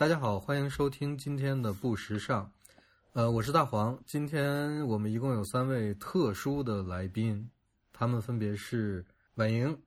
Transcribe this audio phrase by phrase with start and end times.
[0.00, 2.50] 大家好，欢迎收听今天的不时尚。
[3.12, 3.98] 呃，我是大黄。
[4.06, 7.46] 今天我们一共有三位特殊的来宾，
[7.92, 9.78] 他们分别是婉莹、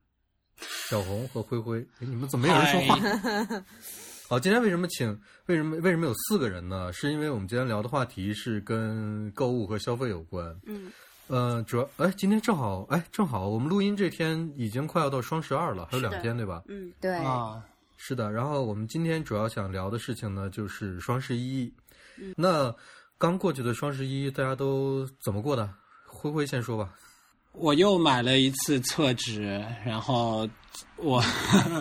[0.87, 1.79] 小红和灰灰。
[1.99, 3.65] 哎，你们怎么没有人说话？
[4.29, 5.19] 好，今天为什么请？
[5.47, 6.93] 为什么为什么有四个人呢？
[6.93, 10.55] 是因为我们今天聊的话题是跟购物和消费有关。
[10.67, 10.91] 嗯，
[11.25, 16.61] 呃，主要哎，今天正好哎，正好我们录音这天已经快要到双十二了，还有两天对吧？
[16.67, 17.65] 嗯，对，啊，
[18.05, 21.73] 是的，然后我们今天主要想聊的事情呢，就是双十一。
[22.17, 22.75] 嗯那
[23.17, 25.73] 刚过去的双十一，大家都怎么过的？
[26.05, 26.93] 灰灰先说吧。
[27.53, 30.45] 我又买了一次厕纸，然后
[30.97, 31.23] 我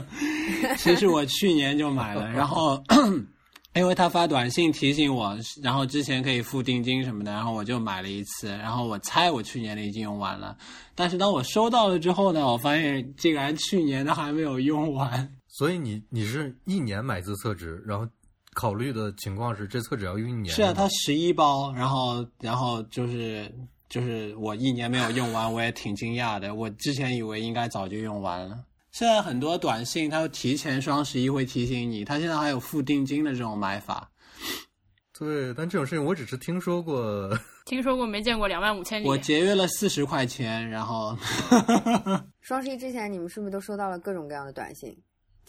[0.78, 2.80] 其实我去年就买了，然后
[3.74, 10.56] 因为他发短信提醒我，然后之前可以付定金什么的，然后我就买了一次，然后我猜我去年的已经用完了，
[10.94, 15.28] 但是当我收到了之后呢，我发现竟然去年的还没有用完。
[15.54, 18.08] 所以你你是一年买一次厕纸，然后
[18.54, 20.54] 考虑的情况是这厕纸要用一年。
[20.54, 23.54] 是啊，它十一包，然后然后就是
[23.86, 26.54] 就是我一年没有用完，我也挺惊讶的。
[26.54, 28.64] 我之前以为应该早就用完了。
[28.92, 34.10] 现在很多短信它提前双十一会提醒你，它现在还有付定金的这种买法。
[35.18, 37.30] 对，但这种事情我只是听说过。
[37.66, 39.06] 听说过没见过两万五千里。
[39.06, 41.16] 我节约了四十块钱，然后
[42.40, 44.96] 双十一之前你们是不是都收到了各种各样的短信？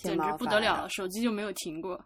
[0.04, 2.00] 天简直不得了，手机就没有停过。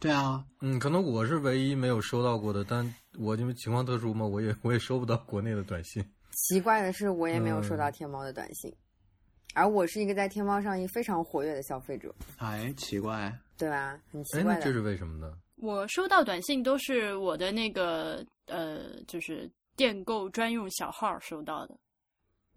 [0.00, 6.04] 对啊，嗯，可能我是唯一没有收到过的，但我因为情况特殊嘛，我也我也收不到国内的短信。
[6.32, 8.74] 奇怪的是，我也没有收到嗯天猫的短信，
[9.54, 13.96] 而我是一个在天猫上一个非常活跃的消费者，哎，奇怪，对吧？
[14.10, 14.62] 很奇哎，怪的。
[14.62, 15.32] 这是为什么呢？
[15.56, 21.78] 我收到短信都是我的那个呃，就是电购专用小号收到的，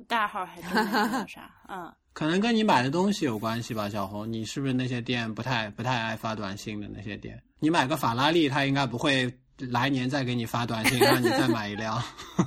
[0.07, 1.53] 大号还真没收到啥。
[1.67, 7.43] 嗯，可能跟你买的东西有关系吧，小红，你是不是那些店不太不太爱发短信的那些店？
[7.59, 12.01] 你买个法拉利，他应该不会来年再给你发短信让你再买一辆。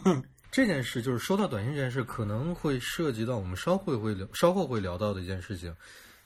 [0.51, 5.71] 这件事就是收到短信这件事，可能会涉及到我们稍会会聊稍后会聊到的一件事情，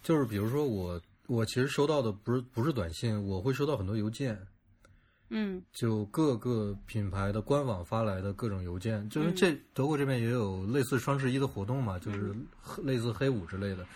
[0.05, 4.39] 就是比如说我我其实收到的不是不是短信，我会收到很多邮件，
[5.35, 12.35] 嗯就各个品牌的官网发来的各种邮件，就是嗯这德国这边也有类似双十一的活动嘛，就是
[12.83, 13.87] 类似黑五之类的，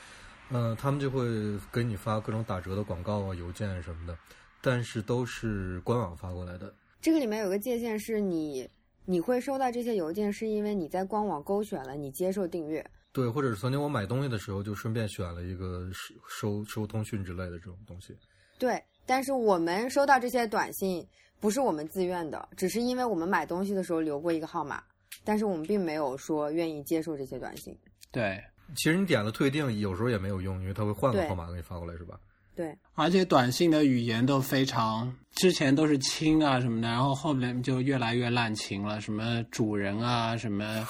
[0.50, 1.26] 嗯、他们就会
[1.70, 4.18] 给你发各种打折的广告啊、邮件什么的，
[4.62, 6.74] 但是都是官网发过来的。
[7.00, 8.68] 这个里面有个界限是你
[9.04, 12.84] 你会收到这些邮件，是因为你在官网勾选了你接受订阅。
[13.12, 18.16] 对，或者是曾经我买东西的时候，就顺便选了一个收收收通讯之类的这种东西。
[18.58, 21.06] 对，但是我们收到这些短信
[21.46, 24.82] 不是我们自愿的，只是因为我们买东西的时候留过一个号码，
[25.22, 27.72] 但是我们并没有说愿意接受这些短信。
[28.10, 28.42] 对，
[28.74, 32.18] 其实你点了退订，有时候也没有用，因为他会换个号码给你发过来，是吧？
[32.56, 40.84] 对，而且短信的语言都非常，之前都是亲啊什么的，然后后面就越来越滥情了，什么主人啊，什么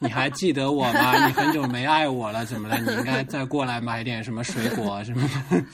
[0.00, 1.28] 你还记得我吗？
[1.28, 2.76] 你很久没爱我了，怎么了？
[2.80, 5.64] 你应该再过来买点什么水果什么的，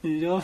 [0.00, 0.40] 你就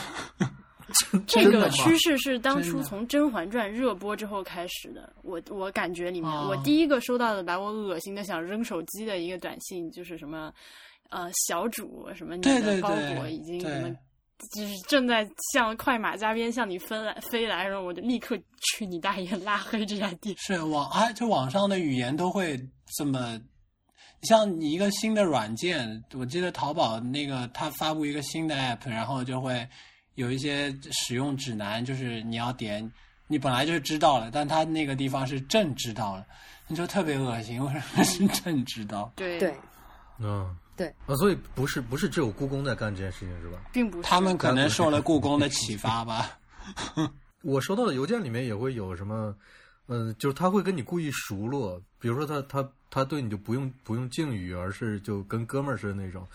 [1.27, 5.13] 这个趋势是当初从《甄嬛传》热播之后开始的。
[5.23, 10.53] 我我感觉里面，哦我第一个收到的把我恶心的想扔手机的一个短信，就是什么
[11.11, 13.97] 呃小主什么你的包裹已经对什么。
[14.57, 20.35] 就是正在向快马加鞭向你飞来飞来，然后我就立刻去你大爷拉黑这家店。
[20.37, 22.59] 是网啊，就网上的语言都会
[22.97, 23.41] 这么。
[24.23, 29.65] 像你一个新的软件，我记得淘宝那个它发布一个新的 app，然后就会
[30.15, 32.91] 有一些使用指南，就是你要点，
[33.27, 36.27] 你本来就是知道了，但他那个地方是朕知道了，
[36.69, 37.65] 你就特别恶心。
[37.65, 39.11] 为什么是正知道？
[39.17, 39.55] 对对，
[40.19, 43.59] 嗯，对啊，所以不是不是只有故宫在干这件事情，是吧？
[43.73, 46.39] 并不是他们可能受了故宫的启发吧。
[47.43, 49.35] 我收到的邮件里面也会有什么，
[49.89, 56.27] 嗯、就是他会跟你故意熟络，比如说他他他对你就不用不用敬语，而是就跟哥们儿似的那种。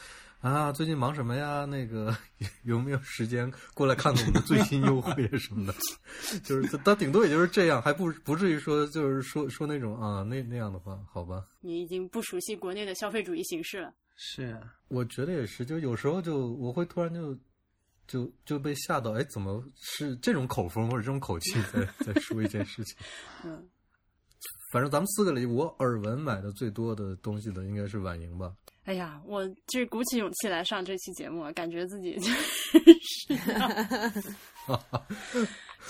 [0.48, 1.66] 啊，最近忙什么呀？
[1.66, 2.16] 那个
[2.64, 5.74] 有没有时间过来看看我们的最新优惠啊什么的？
[6.42, 11.46] 就是他他顶多也就是这样，还不不至于说就是说说那种啊那那样的话，好吧？
[11.60, 13.94] 你已经不熟悉国内的消费主义形式了。
[14.16, 14.58] 是，
[14.88, 17.38] 我觉得也是，就有时候就我会突然就
[18.08, 22.98] 就就被吓到，哎，怎么是这种口风或者这种口气在在说一件事情？
[23.44, 23.68] 嗯，
[24.72, 28.54] 反正咱们四个里，我耳闻买的最多的东西的应该是婉莹吧。
[28.88, 33.36] 哎呀，我这鼓起勇气来上这期节目啊，感觉自己就 是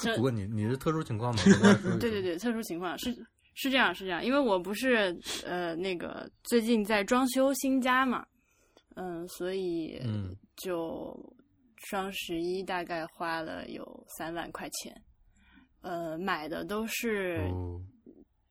[0.02, 1.44] 这 不过你你是特殊情况嘛？
[1.44, 3.14] 跟大家说一说对对对，特殊情况是
[3.54, 5.16] 是这样是这样，因为我不是
[5.46, 8.26] 呃那个最近在装修新家嘛，
[8.96, 11.16] 嗯，所以嗯就
[11.90, 15.00] 双十一大概花了有三万块钱，
[15.82, 17.80] 呃，买的都是，哦，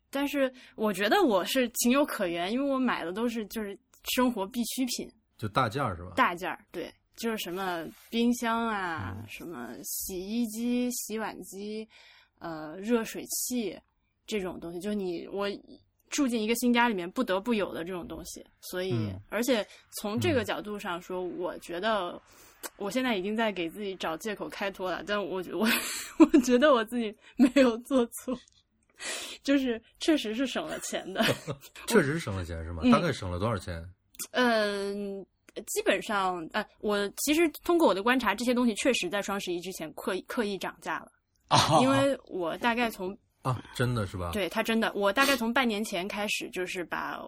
[0.09, 3.77] 但是我觉得我是情有可原，因为我买的都是就是
[4.15, 6.13] 生活必需品，就大件儿是吧？
[6.17, 11.87] 大件儿，对，就是什么冰箱啊，嗯什么洗衣机、洗碗机，
[12.39, 13.79] 呃，热水器
[14.27, 15.49] 这种东西，就你我
[16.09, 18.45] 住进一个新家里面不得不有的这种东西。
[18.61, 19.67] 所以，嗯而且
[19.99, 22.21] 从这个嗯角度上说，我觉得
[22.77, 25.67] 我现在已经在给自己找借口开脱了，但我我
[26.19, 28.39] 我觉得我自己没有做错。
[29.43, 31.25] 就是确实是省了钱的
[31.89, 32.83] 确实省了钱是吗？
[32.85, 33.83] 嗯大概省了多少钱？
[34.33, 35.25] 嗯，
[35.67, 41.13] 基本上，呃，我其实通过我的观察，这些东西确实在双十一之前刻意刻意涨价了，
[41.51, 47.21] 哦因为我大概从 啊，真的是吧？，对它真的，我大概从半年前开始，就是把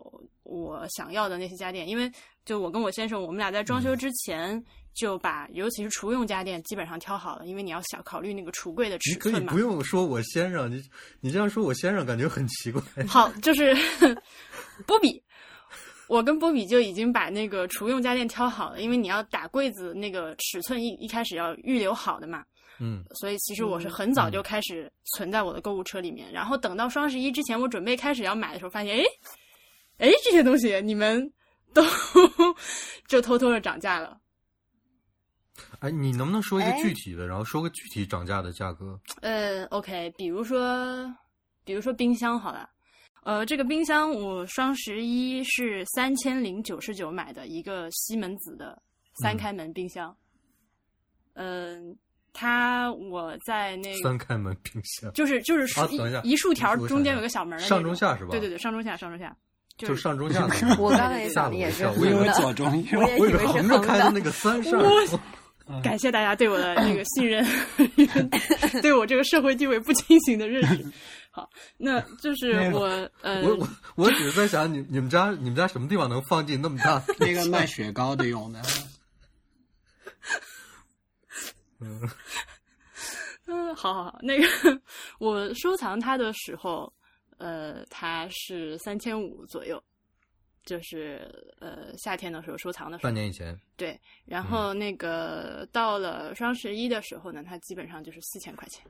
[0.44, 2.11] 我想要的那些家电，因为
[2.44, 4.62] 就我跟我先生，我们俩在装修之前
[4.98, 9.58] 就把，尤其是厨用家电基本上挑好了，因为你要想考虑那个橱柜的你可以尺寸嘛不。
[9.60, 10.82] 用说我先生，你
[11.20, 12.82] 你这样说我先生感觉很奇怪。
[13.06, 13.72] 好，就是
[14.86, 15.22] 波比，
[16.08, 22.42] 我跟波比就已经把那个厨用家电挑好了，因为你要打柜子那个尺寸一一开始要预留好的嘛，
[22.80, 26.32] 嗯，所以其实我是很早就开始存在我的购物车里面。
[26.32, 29.04] 然后等到双十一之前，我准备开始要买的时候，发现哎
[29.98, 31.32] 哎这些东西你们
[31.72, 31.84] 都
[33.06, 34.18] 就偷偷的涨价了。
[35.80, 38.98] 哎，你能不能说一个哎具体的，然后说个具体涨价的价格？
[39.20, 41.06] 呃，OK，比如说，
[41.64, 42.69] 比如说冰箱好了，
[43.22, 48.80] 呃，这个冰箱我双十一是三千零九十九买的一个西门子的
[49.22, 50.16] 三开门冰箱，
[51.34, 51.96] 嗯、
[52.32, 59.36] 它我在那个三开门冰箱，就是就是竖一、啊等一下一竖条中间有个小门的上中下是吧对对对，上中下上中下，
[59.76, 60.48] 就就是上中下。
[60.76, 64.72] 我刚才也想的也是我以为左中右我也以为横横着开的的那个三扇。
[65.82, 67.44] 感谢大家对我的那个信任，
[68.82, 70.85] 对我这个社会地位不清醒的认识。
[71.31, 77.00] 好，那就是那个我呃，我我我只是在想，你你们家你们家什么地方能放进那么大？
[77.20, 78.61] 那个卖雪糕的用的，
[81.81, 82.00] 嗯
[83.47, 84.47] 嗯，好好好，那个
[85.19, 86.93] 我收藏它的时候，
[87.37, 89.81] 呃，它是三千五左右，
[90.69, 91.26] 就是
[91.59, 93.99] 呃夏天的时候收藏的时候半，年以前，对。
[94.26, 98.85] 然后那个到了双十一的时候呢，它基本上就是四千块钱。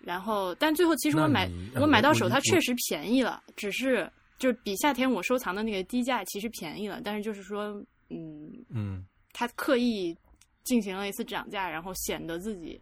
[0.00, 7.74] 然后，但最后其实我买我买到手，它确实便宜了，只是就比夏天我收藏的那个低价其实便宜了，但是就是说，
[8.08, 10.16] 嗯，嗯，他刻意
[10.62, 12.80] 进行了一次涨价，然后显得自己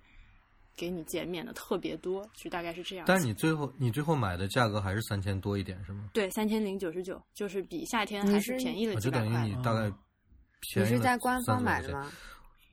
[0.76, 3.04] 给你减免的特别多，就大概是这样。
[3.06, 6.08] 但是你最后你最后买的价格还是三千多一点是吗？
[6.12, 9.48] 对三千零九十九，就是比夏天还是是便宜了我就等于几百块。
[9.48, 9.94] 你大概你
[10.60, 11.82] 便宜了是在官方30块钱？
[11.82, 12.12] 买的吗？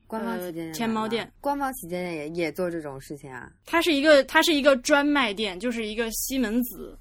[0.06, 3.50] 官方旗舰店呃天猫店，官方旗舰店也也做这种事情啊？
[3.64, 6.98] 它是一个它是一个专卖店，就是一个西门子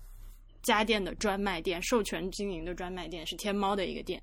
[0.62, 4.22] 家电的专卖店，授权经营的专卖店，是天猫的一个店。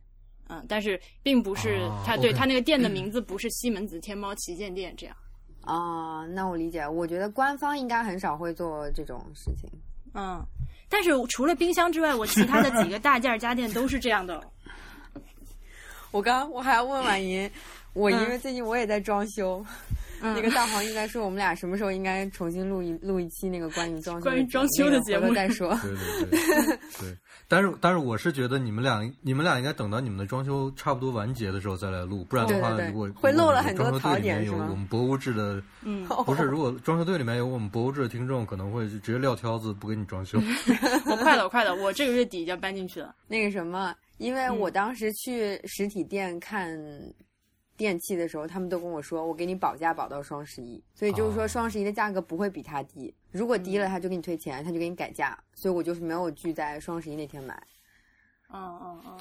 [0.49, 5.15] 嗯，但是并不是哦它对它那个店的 名字不是西门子天猫旗舰店这样。
[5.63, 6.87] 哦，那我理解。
[6.87, 9.71] 我觉得官方应该很少会做这种事情。
[10.15, 10.43] 嗯，
[10.89, 14.43] 但是除了冰箱之外，我其他的几个大件儿家电都是这样的。
[16.11, 17.51] 我刚我还要问婉莹，
[17.93, 19.67] 我因嗯为最近我也在装修，嗯，
[20.21, 25.33] 那个大黄应该说我们俩什么时候应该重新录一录一期那个关于装修关于装修的节目。
[25.35, 25.77] 再说。
[25.83, 27.17] 对对对对，
[27.49, 40.39] 但是但是我是觉得你们俩你们俩应该等到你们的装修差不多完结的时候再来录，不然的话，如果会漏了很多装修队里面槽点有我们博物志的，嗯，不是，如果装修队里面有我们博物志的听众，可能会直接撂挑子不给你装修。
[41.07, 43.15] 我快了，我快了，我这个月底就要搬进去了。
[43.27, 44.59] 那个什么，因为嗯。
[44.59, 46.69] 我当时去实体店看
[47.79, 57.55] 电器的时候，他们都跟我说，我给你保价保到双十一，所以就是说哦双十一的价格不会比它低，如果低了嗯他就给你退钱，他就给你改价，所以我就是没有聚在双十一那天买。
[58.51, 59.19] 嗯嗯嗯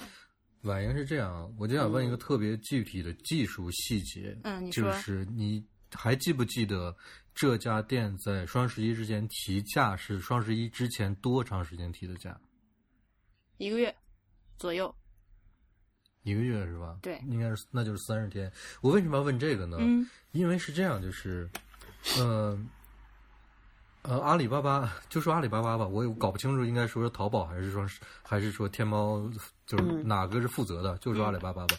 [0.63, 6.93] 婉莹是这样，我就想问一个特别具体的技术细节，嗯，你就，是你还记不记得
[7.35, 12.37] 这家店在双十一之前提价是双十一之前多长时间提的价？
[13.57, 13.95] 一个月
[14.57, 14.93] 左右。
[16.29, 16.97] 一个月是吧？
[17.01, 18.51] 对应该是那就是三十天。
[18.81, 19.77] 我为什么要问这个呢？
[19.79, 21.49] 嗯因为是这样，就是，
[22.19, 22.59] 呃，
[24.03, 29.19] 呃，阿里巴巴就说阿里巴巴吧，我也搞不清楚应该说是淘宝还是说是还是说天猫，
[29.65, 31.75] 就是嗯哪个是负责的，就说阿里巴巴吧。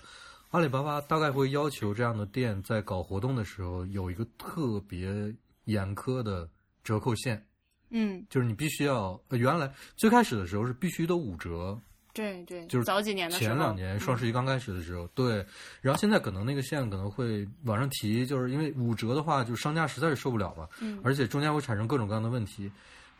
[0.50, 5.32] 阿里巴巴大概会要求这样的店在搞活动的时候有一个特别
[5.66, 6.48] 严苛的
[6.82, 7.46] 折扣线，
[7.90, 11.78] 嗯，就是你必须要，呃、原来最开始的时候是必须都五折，
[12.18, 15.36] 对对，就是早几年的时候，前两年双十一刚开始的时候，对，
[15.80, 20.98] 然后现在可能那个线可能会往上提，就是因为五折的话，就是商家实在是受不了嘛，嗯。
[21.04, 22.68] 而且中间会产生各种各样的问题，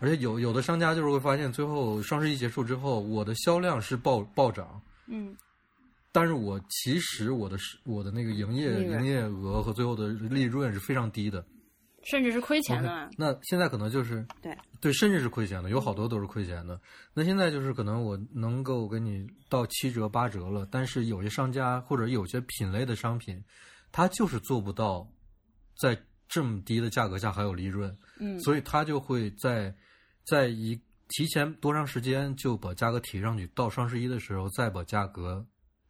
[0.01, 5.37] 而且有有的商家就是会发现，最后双十一结束之后，我的销量是暴暴涨，嗯。
[6.11, 11.45] 但是我其实我的是我的那个营业营业额和最后的利润是非常低的。
[12.09, 13.11] 甚至是亏钱的。
[13.17, 16.81] 那现在可能就是对对，甚至是亏钱的，有好多都是亏钱的。
[17.13, 23.43] 那现在就是可能我能够给你到七折八折了，但是有些商家或者有些品类的商品，
[23.93, 25.07] 它就是做不到
[25.81, 25.99] 在
[26.29, 29.75] 这么低的价格下还有利润，嗯，所以他就会在
[30.25, 35.45] 在一提前多长时间就把价格提上去，到双十一的时候再把价格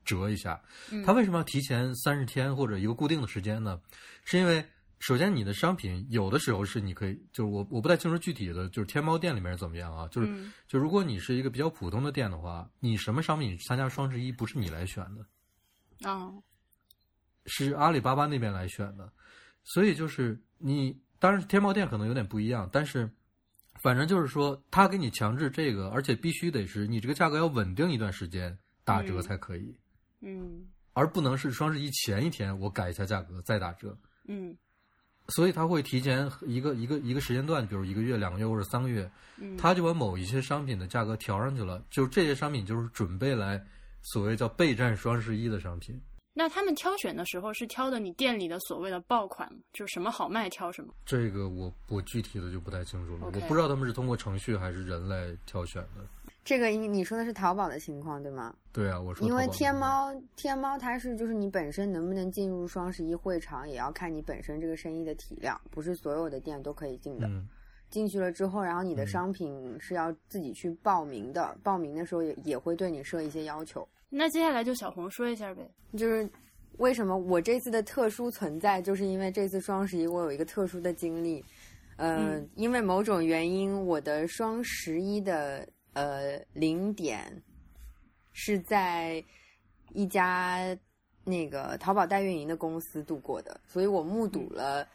[0.05, 0.61] 折一下。
[0.93, 3.81] 嗯他为什么要提前三十天或者一个固定的时间呢？
[4.25, 4.65] 是因为
[5.01, 10.09] 首先你的商品有的时候是你可以，就是我我不太清楚具体的，就是天猫店里面是怎么样啊？
[10.09, 16.33] 就是、嗯就如果你是一个比较普通的店的话，你什么商品参加双十一不是你来选的，啊，
[17.47, 19.11] 是阿里巴巴那边来选的，
[19.63, 23.09] 所以就是你，当然天猫店可能有点不一样，但是
[23.81, 29.79] 反正就是说，他给你强制这个，而且必须得是你这个价格要稳定一段时间打折嗯才可以，
[30.23, 33.97] 嗯而不能是双十一前一天我改一下价格再打折。
[34.27, 34.57] 嗯
[35.35, 41.83] 所以他会提前一个一个一个时间段，比如一个月、两个月或者三个月，嗯，他就把某一些商品的价格调上去了。
[41.91, 43.63] 就这些商品就是准备来
[44.03, 46.01] 所谓叫备战双十一的商品。
[46.33, 50.95] 那他们挑选的时候是挑的你店里的所谓的爆款，就是什么好卖挑什么。
[51.05, 56.07] 这个我我具体的就不太清楚了我不知道他们是通过程序还是人来挑选的。
[56.49, 58.55] 这个你你说的是淘宝的情况对吗？
[58.73, 67.29] 对啊，我说因为天猫天猫它是就是你本身能不能进入双十一会场，也要看你本身这个生意的体量，不是所有的店都可以进的。
[67.29, 67.47] 嗯
[67.91, 73.87] 进去了之后，然后你的嗯商品是要自己去报名的，报名的时候也也会对你设一些要求。
[74.11, 75.67] 那接下来就小红说一下呗。
[75.97, 76.29] 就是
[76.77, 81.43] 为什么我这次的特殊存在，就是因为这次双十一我有一个特殊的经历，
[81.97, 87.43] 呃，嗯因为某种原因，我的双十一的呃零点
[88.33, 89.23] 是在
[89.93, 90.77] 一家
[91.25, 94.87] 那个淘宝代运营的公司度过的，所以我目睹了。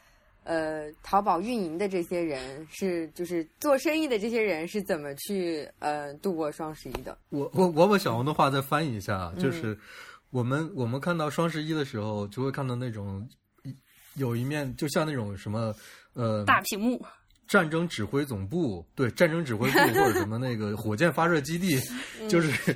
[0.46, 7.18] 呃，淘宝运营的这些人是，就是做生意的这些人是怎么去呃度过双十一的？
[7.30, 9.80] 我我我把小红的话再翻译一下，啊，嗯就是
[10.32, 13.26] 我们我们看到双十一的时候，就会看到那种
[14.16, 15.74] 有一面就像那种什么
[16.12, 17.02] 呃大屏幕，
[17.48, 21.80] 战争指挥总部， 对战争指挥部 或者什么那个火箭发射基地，
[22.22, 22.76] 嗯就是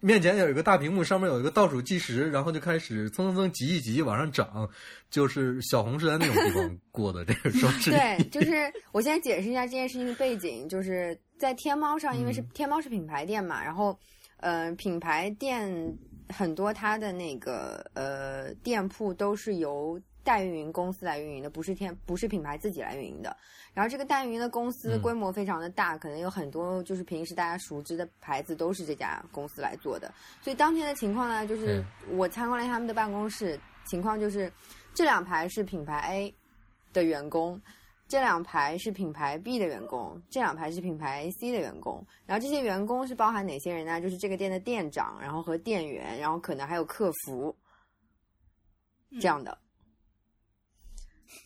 [0.00, 4.68] 面前有一个大屏幕，上面有一个倒数计时，然后就开始蹭蹭蹭挤一挤往上涨，
[5.10, 7.94] 就是小红是在那种地方过的这个双十一。
[7.94, 13.98] 对， 就是我先解释一下这件事情的背景，就是在天猫上，因为是、嗯天猫是品牌店嘛，然后
[14.36, 15.96] 呃，品牌店
[16.28, 23.34] 很多它的那个呃店铺都是由代运营公司来运营的，不是天不是品牌自己来运营的。
[23.72, 30.12] 然后这个代运营的公司嗯规模非常的大，可能有很多就是平时大家熟知的牌子都是这家公司来做的。
[30.42, 34.52] 所以当天的情况呢，就是我参观了他们的办公室，情况就是
[34.92, 36.34] 这两排是品牌 A
[36.92, 37.60] 的员工，
[38.08, 42.04] 这两排是品牌 B 的员工，这两排是品牌 C 的员工。
[42.24, 44.00] 然后这些员工是包含哪些人呢？
[44.00, 47.54] 就是这个店的店长，然后和店员，然后可能还有客服，
[49.20, 49.56] 这样的。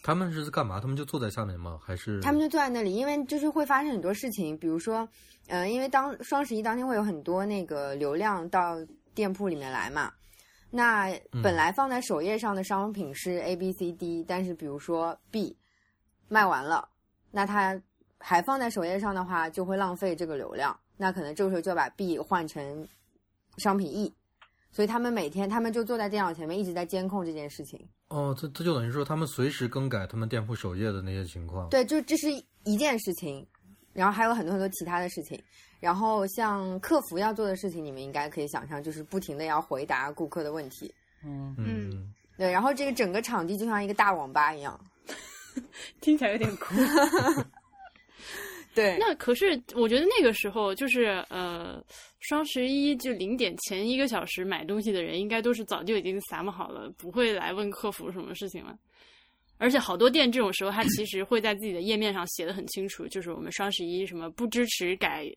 [0.03, 0.81] 他们是干嘛？
[0.81, 1.79] 他们就坐在下面吗？
[1.83, 5.09] 还是他们就坐在那里，因为就是会发生很多事情，比如说，
[5.49, 8.77] 呃，因为当双十一当天会有很多那个流量到
[9.15, 10.13] 店铺里面来嘛，
[10.71, 15.57] 那嗯本来放在首页上的商品是 A、B、C、D，但是比如说 B
[16.29, 16.89] 卖完了，
[17.31, 17.81] 那它
[18.19, 22.87] 还放在首页上的话，就会浪费这个流量，那可能这个时候就要把 B 换成
[23.57, 24.15] 商品 E，
[24.73, 27.79] 所以他们每天他们就坐在电脑前面一直在监控这件事情。
[28.09, 31.69] 哦，这这就等于说他们随时更改他们店铺首页的那些情况。
[31.69, 32.29] 对，就这是
[32.65, 33.47] 一件事情，
[33.93, 35.41] 然后还有很多很多其他的事情。
[35.81, 40.93] 然后像客服要做的事情，你们应该可以想象，就是不停的要回答顾客的问题。
[41.25, 44.79] 嗯，嗯，对，然后这个整个场地就像一个大网吧一样。
[46.00, 46.75] 听起来有点酷。
[48.75, 51.83] 对，那可是我觉得那个时候就是呃，
[52.21, 58.79] 双十一就零点前一个小时买东西的人，应该都是早就已经散码好了，不会来问客服什么事情了。
[59.59, 65.31] 而且好多店这种时候，他其实会在自己的页面上写的很清楚，就是我们双十一什么不支持改，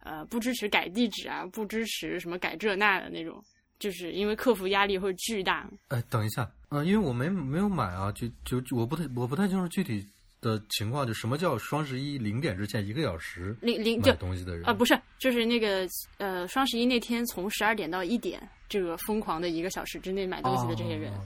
[0.00, 3.42] 呃，不支持改地址啊，不支持什么改这那的那种，
[3.78, 5.66] 就是因为客服压力会巨大。
[5.88, 10.06] 哎，等一下，嗯、因为我没没有买啊，就就我不太我不太清楚具体
[10.40, 15.86] 的情况，就什么叫双十一零点之前一个小时零零买东西的人啊，不是，就是那个
[16.18, 21.20] 呃，双十一那天从十二点到一点，这个疯狂的一个小时之内买东西的这些人，哦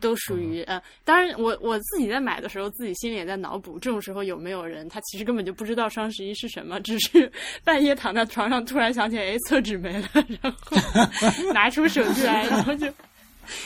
[0.00, 7.30] 都属于呃，当然我我自己在买的时候，自己心里也在脑补，这种时候有没有人他其实根本就不知道双十一是什么，只是
[7.62, 10.08] 半夜躺在床上突然想起来，哎，厕纸没了，
[10.42, 12.90] 然后拿出手机来，然后就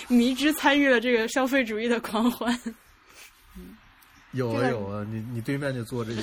[0.08, 2.52] 迷之参与了这个消费主义的狂欢。
[4.34, 6.22] 有啊有啊，你你对面就做这个，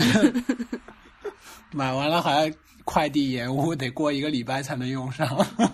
[1.72, 2.53] 买完了还
[2.84, 5.27] 快递延误，得过一个礼拜才能用上。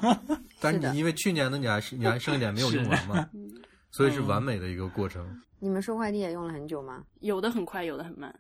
[0.60, 3.30] 但是你因为去年的你还是你还剩一点没有用完嘛，
[3.92, 5.26] 所以是完美的一个过程。
[5.60, 7.04] 你们收快递也用了很久吗？
[7.22, 8.34] 有的很快，有的很慢，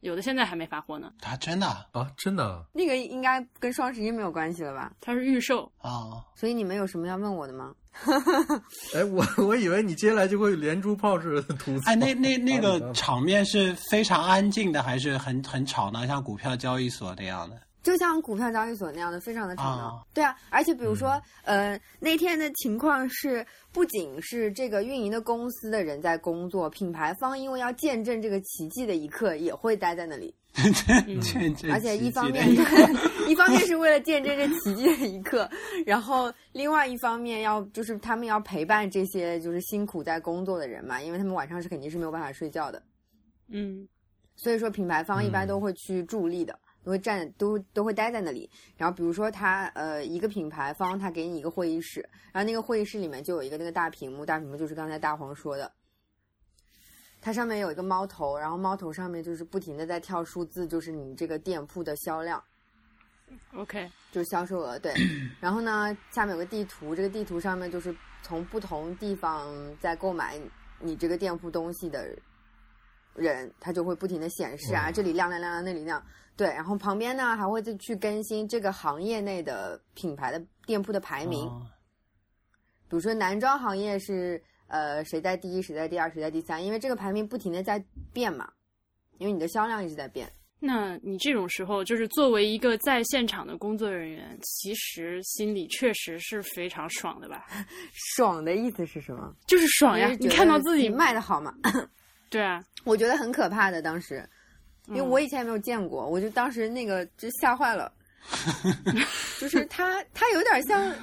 [0.00, 1.12] 有的现在还没发货呢。
[1.22, 4.92] 啊，真的啊啊，真的啊，那个应该跟双十一没有关系了吧？
[5.00, 7.72] 它是预售，啊所以你们有什么要问我的吗？
[8.94, 11.90] 哎，我我以为你接下来就会连珠炮似的吐槽。
[11.90, 17.60] 哎，那那那个场面是非常安静的，还是很很吵闹，像股票交易所那样的？
[17.82, 19.94] 就像股票交易所那样的，非常的吵闹。
[19.94, 21.10] 啊对啊，而且比如说，
[21.44, 30.34] 嗯呃，那天的情况是，不仅是这个运营的公司的人在工作，品牌方因为要见证这个奇迹的一刻，也会待在那里。
[31.06, 32.50] 嗯 见证而且一方面
[33.28, 35.48] 一方面是为了见证这奇迹的一刻，
[35.84, 42.82] 然后另外一方面要就是他们要陪伴这些就是辛苦在工作的人嘛，因为他们晚上是肯定是没有办法睡觉的。
[43.48, 43.86] 嗯
[44.34, 48.48] 所以说品牌方一般嗯都会去助力的，都会站都都会待在那里。
[48.76, 52.00] 然后比如说他呃一个品牌方他给你一个会议室，
[52.32, 55.72] 然后那个会议室里面就有一个那个大屏幕，大屏幕就是刚才大黄说的，
[57.26, 62.40] 它上面有一个猫头，然后猫头上面就是不停的在跳数字，就是你这个店铺的销量。
[63.52, 64.94] ，OK，就是销售额对，
[65.40, 67.92] 然后呢，下面有个地图，这个地图上面就是
[68.22, 70.40] 从不同地方在购买
[70.78, 72.16] 你这个店铺东西的
[73.12, 76.00] 人，他就会不停的显示啊，这里亮亮亮亮，那里亮，
[76.36, 81.66] 对，然后旁边呢还会再去更新这个行业内的品牌的店铺的排名，哦。
[82.88, 87.82] 比如说男装行业是呃谁在第一，谁在第二，谁在第三，因为这个排名不停的在
[88.12, 88.48] 变嘛，
[89.18, 90.30] 因为你的销量一直在变。
[90.58, 97.46] 那你这种时候，就是作为一个在现场的工作人员，其实心里确实是非常爽的吧？
[98.16, 99.34] 爽的意思是什么？
[99.46, 100.10] 就是爽呀！
[100.18, 101.54] 你看到自己卖的好嘛，
[102.30, 104.26] 对啊，我觉得很可怕的，当时，
[104.86, 107.92] 因为嗯我以前也没有见过，我就当时那个就吓坏了，
[109.38, 110.94] 就是他，他有点像，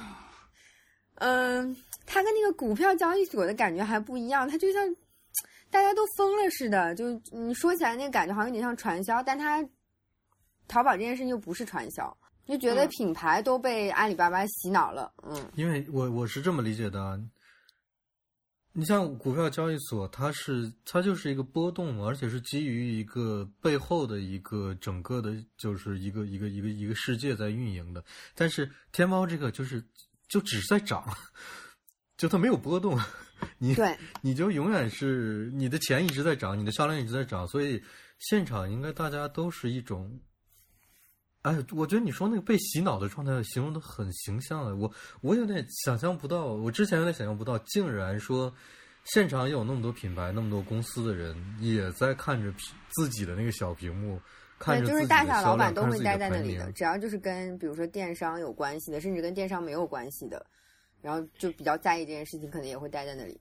[1.20, 4.96] 嗯、它跟那个股票交易所的感觉还不一样，它就像
[5.70, 9.62] 大家都疯了似的，就你说起来那个感觉好像有点像传销，但它
[10.68, 12.88] 淘宝这件事情又不是传销，就觉得嗯。
[12.90, 17.02] 品牌都被阿里巴巴洗脑了，嗯，因为我我是这么理解的。
[17.02, 17.18] 啊，
[18.72, 28.04] 你像股票交易所，它是它就是一个波动，而且是基于一个背后的一个整个的，就是一个一个一个一个世界在运营的。
[28.34, 29.84] 但是天猫这个就是
[30.28, 31.04] 就只是在涨，
[32.16, 32.98] 就它没有波动，
[33.58, 37.82] 你对，你就永远是你的钱一直在涨，你的销量一直在涨，所以
[38.18, 40.20] 现场应该大家都是一种。
[41.42, 48.50] 哎，我觉得你说那个被洗脑的状态形容的很形象了，我我有点想象不到，我之前有点想象不到，竟然说
[49.04, 52.50] 现场有那么多品牌、那么多公司的人也在看着
[52.96, 54.18] 自己的那个小屏幕，
[54.58, 60.46] 看对，着自己的就是大小老板都会待在那里的，只要就是跟比如说电商有关系的，甚至跟电商没有关系的，
[61.04, 63.38] 然后就比较在意这件事情，可能也会待在那里，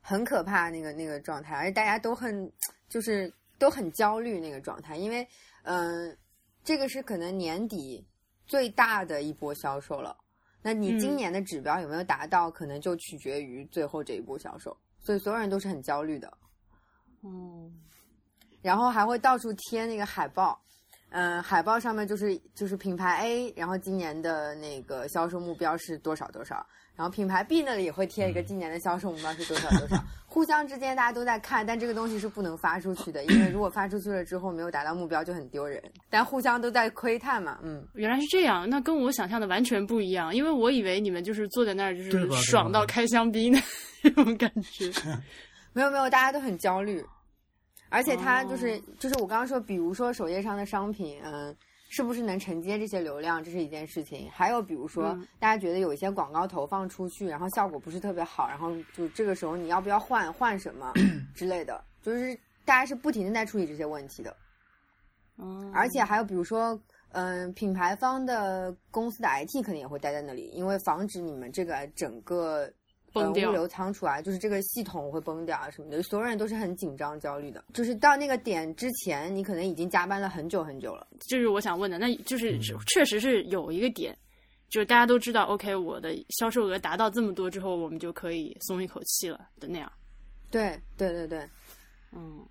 [0.00, 2.52] 很可怕那个那个状态，而且大家都很
[2.88, 5.22] 就是都很焦虑那个状态，因为
[5.62, 6.16] 嗯、呃
[6.64, 8.04] 这个是可能年底
[8.44, 10.18] 最大的一波销售了。
[10.62, 16.36] 那你今嗯年的指标有没有达到，可能就取决于最后这一波销售，所以所有人都是很焦虑的。
[17.22, 17.72] 嗯，
[18.62, 20.60] 然后还会到处贴那个海报，
[21.10, 40.34] 嗯、海报上面就是就是品牌 A，然后今年的那个销售目标是多少多少，然后品牌 B 那里也会贴一个今年的销售目标是多少多少，互相之间大家都在看，但这个东西是不能发出去的，因为如果发出去了之后没有达到目标就很丢人，但互相都在窥探嘛，嗯，原来是这样，那跟我想象的完全不一样。
[40.34, 43.58] 因为我以为你们就是坐在那儿，就是爽到开香槟的
[44.02, 44.90] 那种感觉。
[45.72, 47.04] 没有没有，大家都很焦虑，
[47.88, 51.54] 而且它就是、哦就是我刚刚说，比如说首页上的商品，嗯，
[51.88, 54.28] 是不是能承接这些流量，这是一件事情。
[54.30, 60.92] 还有比如说，嗯大家觉得有一些广告投放出去，然后效果不是特别好，然后就这个时候你要不要换换什么
[61.34, 64.36] 之类的，就是大家是不停的在处理这些问题的。
[65.38, 66.78] 嗯，而且还有比如说，
[67.12, 72.68] 嗯，品牌方的公司的 IT 肯定也会待在那里，因为防止你们这个整个
[73.22, 77.64] 崩掉物流仓储啊，就是这个系统会崩掉啊什么的，所有人都是很紧张焦虑的。
[77.74, 81.06] 就是到那个点之前，你可能已经加班了很久很久了。
[81.28, 84.16] 这是我想问的，那就是嗯确实是有一个点，
[84.68, 89.90] 就是大家都知道，OK，我的销售额达到这么多之后，我们就可以松一口气了的那样。
[90.50, 91.50] 对对对对，
[92.12, 92.46] 嗯，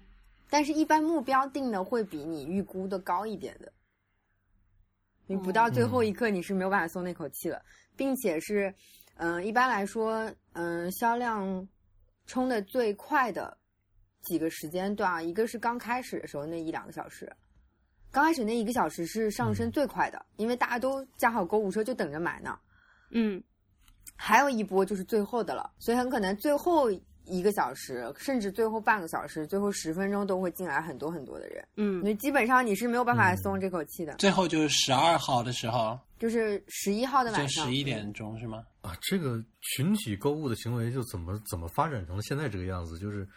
[0.49, 3.71] 但是，一般目标定的会比你预估的高一点的。
[5.27, 7.59] 你不到最后一刻，你是没有办法松那口气了，
[7.95, 8.71] 并且是，
[9.17, 11.67] 嗯、一般来说，嗯、销量
[12.25, 13.57] 冲的最快的
[14.23, 17.31] 几个时间段啊，一个是刚开始的时候那一两个小时，
[18.11, 22.57] 刚开始那一个小时是上升最快的，因为大家都加好购物车就等着买呢。
[23.11, 23.41] 嗯，
[24.15, 26.89] 还有一波就是最后的了，所以很可能最后
[27.25, 34.15] 一个小时，甚至最后半个小时、最后十分钟都会进来很多很多的人，嗯，那基本上你是没有办法松这口气的。
[34.15, 38.65] 最后就是十二号的时候，就是十一号的晚上，十一点钟是吗？
[38.81, 42.97] 啊，这个群体购物的行为就怎么怎么发展成了现在这个样子？
[42.97, 43.27] 就是，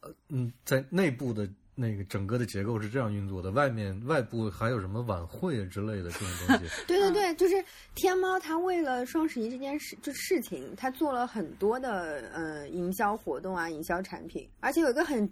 [0.00, 6.64] 呃，嗯，在内部的那个整个的结构是这样运作的，外面外部还有什么晚会啊之类的这种东西。
[6.86, 7.54] 对对对，就是
[7.94, 15.26] 天猫，它为了双十一这件事，就事情，它做了很多的呃营销活动啊，营销产品，而且有一个很，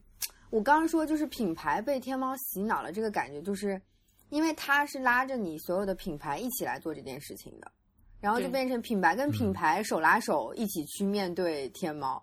[0.48, 3.78] 我刚刚说就是品牌被天猫洗脑了，这个感觉就是，
[4.30, 7.70] 因为他是拉着你所有的品牌一起来做这件事情的，
[8.20, 12.22] 然后就变成品牌跟品牌手拉手一起去面对天猫。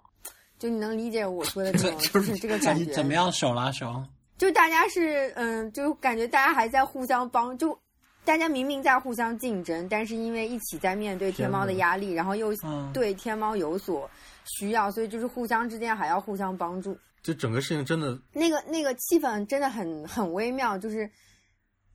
[0.60, 4.04] 就你能理解我说的这种， 就是这个感觉，怎怎么样手拉手？
[4.38, 7.78] 就大家是嗯，就感觉大家还在互相帮，就
[8.24, 14.10] 大家明明在互相竞争，但是因为一起在面对天猫的压力，然后又嗯对天猫有所
[14.46, 16.98] 需要，所以就是互相之间还要互相帮助。
[17.24, 21.10] 就整个事情真的那个那个气氛真的很很微妙，就是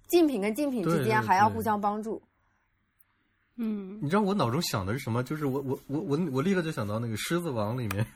[0.08, 2.22] 竞品跟竞品之间还要互相帮助。
[3.56, 5.22] 嗯，你知道我脑中想的是什么？
[5.24, 8.06] 就是我我我我我立刻就想到那个《狮子王》里面，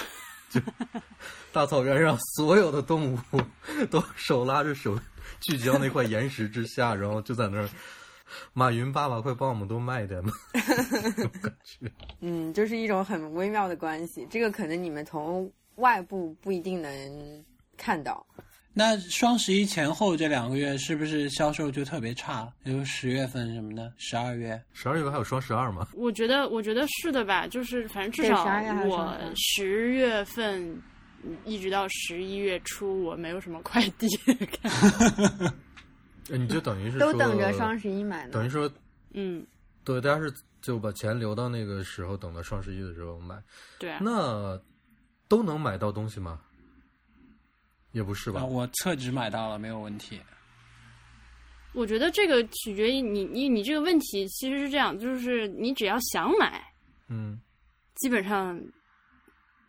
[0.50, 0.60] 就
[1.52, 3.18] 大草原上所有的动物
[3.90, 4.98] 都手拉着手
[5.40, 7.68] 聚集到那块岩石之下，然后就在那儿。
[8.52, 10.32] 马云爸爸，快帮我们多卖点吧！
[12.20, 17.44] 嗯，就是一种很微妙的关系，这个可能你们从外部不一定能
[17.76, 18.26] 看到。
[18.78, 22.46] 那双十一前后这两个月是不是销售就特别差？
[22.62, 24.62] 比如十月份什么的，十二月。
[24.74, 25.88] 十二月还有双十二吗？
[25.94, 30.62] 我觉得，我觉得是的吧，就是反正至少12月还有我双十月份
[31.22, 34.06] 嗯一直到十一月初，我没有什么快递
[34.62, 35.54] 哈哈哈
[36.28, 38.32] 你就等于是都等着双十一买呢。
[38.32, 38.70] 等于说，
[39.14, 39.42] 嗯，
[39.84, 43.42] 对，大家是就把钱留到那个时候，等到双十一的时候买。
[43.78, 44.60] 对啊，那
[45.28, 46.40] 都能买到东西吗？
[47.96, 48.44] 也不是吧啊，？
[48.44, 50.20] 我厕纸买到了，没有问题。
[51.72, 56.62] 我觉得这个取决于你，你你这个问题其实是这样，就是你只要想买，
[57.08, 57.40] 嗯，
[57.94, 58.58] 基本上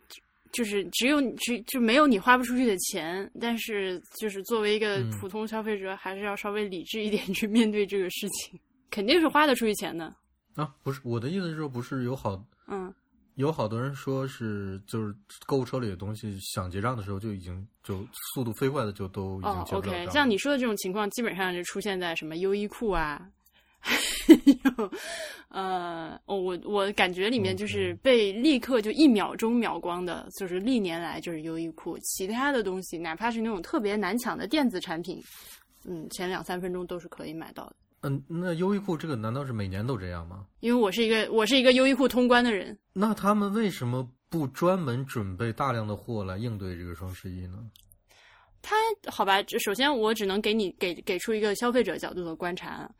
[0.08, 0.20] 就
[0.52, 8.60] 就是只有你只就没有你花不出去的钱，但是就是作为一个嗯普通消费者，还是要稍微理智一点去面对这个事情，
[8.90, 10.14] 肯定是花得出去钱的。
[10.54, 12.92] 啊，不是，我的意思是说，不是有好嗯，
[13.38, 15.14] 有好多人说是就是
[15.46, 20.10] 购物车里的东西想结账的时候就已经就速度飞快的就都已经结不了账。
[20.12, 23.30] 像你说的这种情况，基本上就出现在什么优衣库啊，
[23.78, 23.96] 还
[24.76, 24.90] 有
[25.50, 35.22] 呃，哦，我我感觉里面就是被立刻就一秒钟秒光的，就是历年来就是优衣库，其他的东西，哪怕是那种特别难抢的电子产品，
[35.84, 37.76] 嗯，前两三分钟都是可以买到的。
[38.02, 40.46] 嗯，那优衣库这个难道是每年都这样吗？
[40.60, 47.58] 因为我是一个我是一个优衣库通关的人，那他们为什么不专门准备大量的货来应对这个双十一呢？
[48.60, 52.90] 他好吧，首先我只能给你给给出一个消费者角度的观察，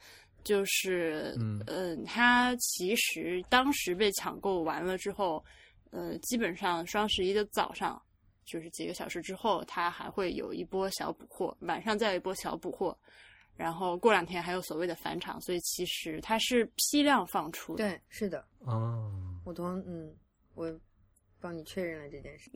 [0.45, 5.45] 就是嗯呃，他其实当时被抢购完了之后，
[5.91, 8.01] 呃，基本上双十一的早上，
[8.45, 12.97] 就是几个小时之后，他还会有一波小补货，晚上再有一波小补货，
[13.59, 17.91] 然后过两天还有所谓的返场，所以其实它是批量放出的。
[17.91, 19.11] 对，是的，哦，
[19.45, 20.15] 我同嗯，
[20.55, 20.73] 我
[21.41, 22.49] 帮你确认了这件事。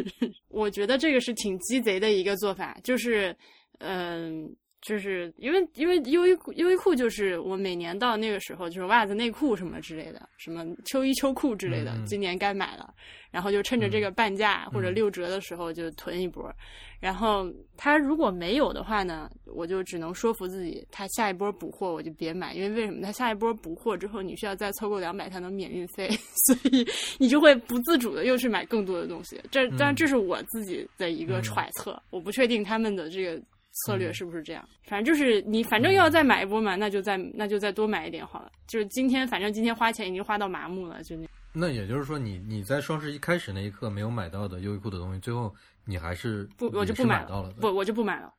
[0.48, 3.36] 我觉得这个是挺鸡贼的一个做法，就是，
[3.80, 12.94] 嗯、就是因为因为优衣库优衣库就是我每年到那个时候，就是袜子、内裤什么之类的，什么秋衣秋裤之类的，嗯嗯今年该买了，
[13.30, 16.50] 然后就趁着这个半价或者嗯六折的时候就囤一波。
[16.98, 23.02] 然后他如果没有的话呢，我就只能说服自己，他下一波补货我就别买，因为为什么？
[23.02, 26.08] 他下一波补货之后，你需要再凑够两百才能免运费，
[26.46, 26.86] 所以
[27.18, 29.40] 你就会不自主的又去买更多的东西。
[29.50, 33.40] 这当然这是我自己的一个嗯揣测，我不确定他们的这个
[33.84, 34.66] 策略是不是这样。
[34.84, 38.50] 反正就是你反正要再买一波嘛，那就再那就再多买一点好了。
[38.66, 45.54] 就是今天反正今天花钱已经花到麻木了，就那那也就是说你，你在双十一开始那一刻没有买到的优衣库的东西，最后
[45.86, 48.32] 你还是不，我就不买了不，我就不买了。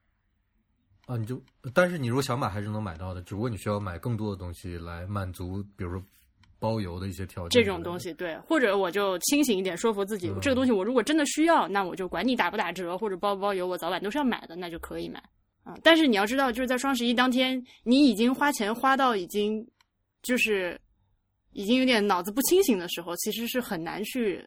[1.07, 1.41] 啊，你就，
[1.73, 6.03] 但是你如果想买还是能买到的，只不过你需要买更多的东西来满足，比如说
[6.59, 7.49] 包邮的一些条件。
[7.49, 15.23] 这种东西，对，或者我就清醒一点，说服自己，嗯这个东西我如果真的需要，那我就管你打不打折或者包不包邮，我早晚都是要买的，那就可以买
[15.63, 15.77] 啊。
[15.81, 19.65] 但是你要知道，就是在双十一当天，你已经花钱花到已经
[20.23, 20.77] 就是
[21.53, 24.45] 已经有点脑子不清醒的时候，其实是很难去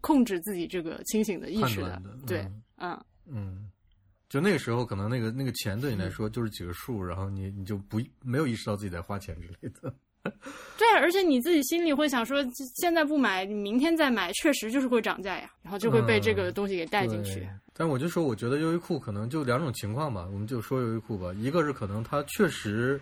[0.00, 3.70] 控制自己这个清醒的意识的对，嗯嗯，嗯，
[4.28, 9.94] 就那个时候可能那个那个钱对你嗯来说就是几个数，然后你你就不没有意识到自己在花钱之类的。
[10.76, 17.36] 对啊，而且你自己心里会想说，现在不买，你明天再买，确实就是会涨价呀，然后就会被这个嗯东西给带进去。
[17.36, 23.00] 对但我就说，我觉得优衣库可能就两种情况吧，我们就说优衣库吧，一个是可能它确实，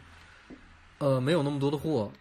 [0.99, 2.13] 呃，没有那么多的货，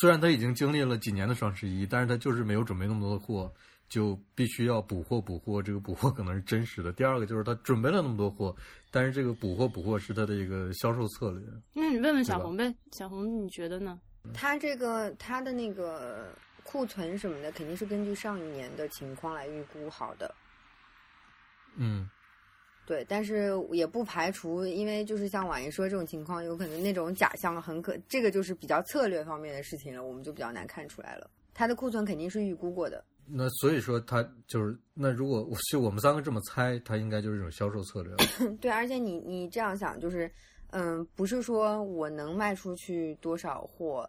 [0.00, 3.52] 虽然它已经经历了几年的双十一，但是它就是没有准备那么多的货，
[3.88, 6.92] 就必须要补货补货，这个补货可能是真实的。
[6.92, 8.54] 第二个就是他准备了那么多货，
[8.90, 11.42] 但是这个补货补货是他的一个销售策略。
[11.72, 13.98] 那你问问小红呗，小红你觉得呢？
[14.34, 16.28] 他这个他的那个
[16.62, 20.34] 库存什么的，肯定是根据上一年的情况来预估好的。
[21.76, 22.08] 嗯
[22.84, 31.30] 对，但是也不排除，因为就是像婉莹说这种情况，有可能那种假象很可，这个就是比较策略方面的事情了，我们就比较难看出来了。
[31.52, 38.14] 他的库存肯定是预估过的，那所以说他就是那如果就我们三个这么猜，他应该就是一种销售策略。
[38.60, 40.30] 对，而且你你这样想，就是
[40.70, 44.08] 嗯，不是说我能卖出去多少货，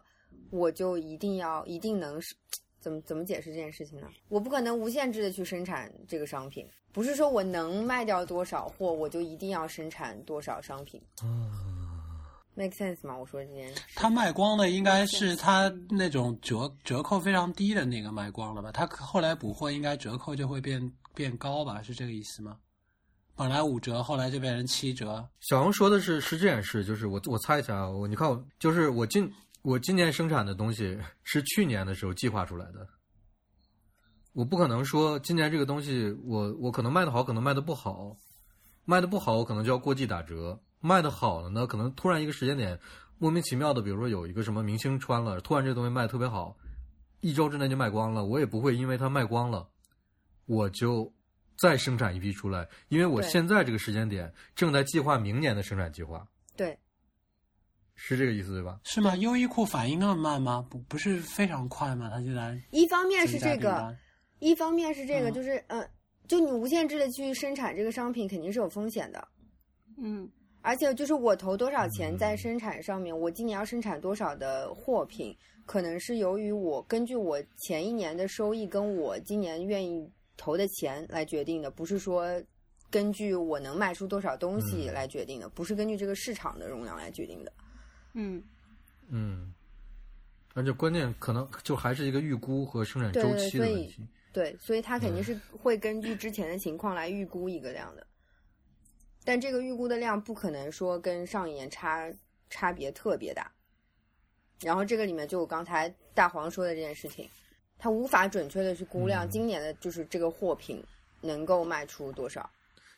[0.50, 2.34] 我就一定要一定能是
[2.80, 4.08] 怎么怎么解释这件事情呢？
[4.28, 11.00] 我不可能无限制的去生产这个商品，不是说我能卖掉多少货，我就一定要生产多少商品。
[12.60, 13.16] Make sense 吗？
[13.16, 18.70] 我说这件事，他卖光的应该是他那种折折扣非常低的那个卖光了吧？
[18.70, 21.80] 他后来补货应该折扣就会变变高吧？
[21.80, 22.58] 是这个意思吗？
[23.34, 25.26] 本来五折，后来就变成七折。
[25.40, 32.86] 小红说的是是这件事，就是我我猜一下啊，我你看我就是我今我今年生产的东西是去年的时候计划出来的，
[34.34, 38.14] 我不可能说今年这个东西我我可能卖的好，可能卖的不好，
[38.84, 42.78] 卖的不好我可能就要过季打折，卖的好了呢，可能突然一个时间点
[43.18, 46.56] 莫名其妙的，比如说有一个什么明星穿了，突然这个东西卖的特别好，
[47.20, 49.68] 一周之内就卖光了，我也不会因为它卖光了，
[50.46, 51.12] 我就
[51.58, 56.78] 再生产一批出来，因为我现在这个时间点正在计划明年的生产计划，对，
[57.94, 58.80] 是这个意思对吧？
[58.84, 59.14] 是吗？
[59.16, 60.66] 优衣库反应那么慢吗？
[60.70, 62.08] 不不是非常快吗？
[62.08, 63.94] 它现在一方面是这个，
[64.38, 65.90] 一方面是这个，嗯就是嗯、呃
[66.26, 69.28] 就你无限制的去生产这个商品，肯定是有风险的。
[69.98, 70.30] 嗯
[70.62, 82.42] 而且就是我投多少钱在生产上面，我今年要生产多少的货品，可能是由于我根据我前一年的收益跟我今年愿意投的钱来决定的，不是说
[82.90, 84.92] 根据我能卖出多少东西嗯。
[84.92, 87.52] 来决定的，不是根据这个市场的容量来决定的。
[88.14, 88.42] 嗯，
[89.08, 89.54] 嗯，
[90.54, 94.06] 而且关键可能就还是一个预估和生产周对期的问题。
[94.32, 95.24] 对，所以它肯定嗯。
[95.24, 98.06] 是会根据之前的情况来预估一个量的，
[99.30, 102.12] 但这个预估的量不可能说跟上一年差
[102.48, 103.48] 差别特别大。
[104.60, 107.30] 然后这个里面就我刚才大黄说的这件事情，
[107.78, 110.82] 它无法准确的去估量嗯今年的就是这个货品
[111.20, 112.50] 能够卖出多少。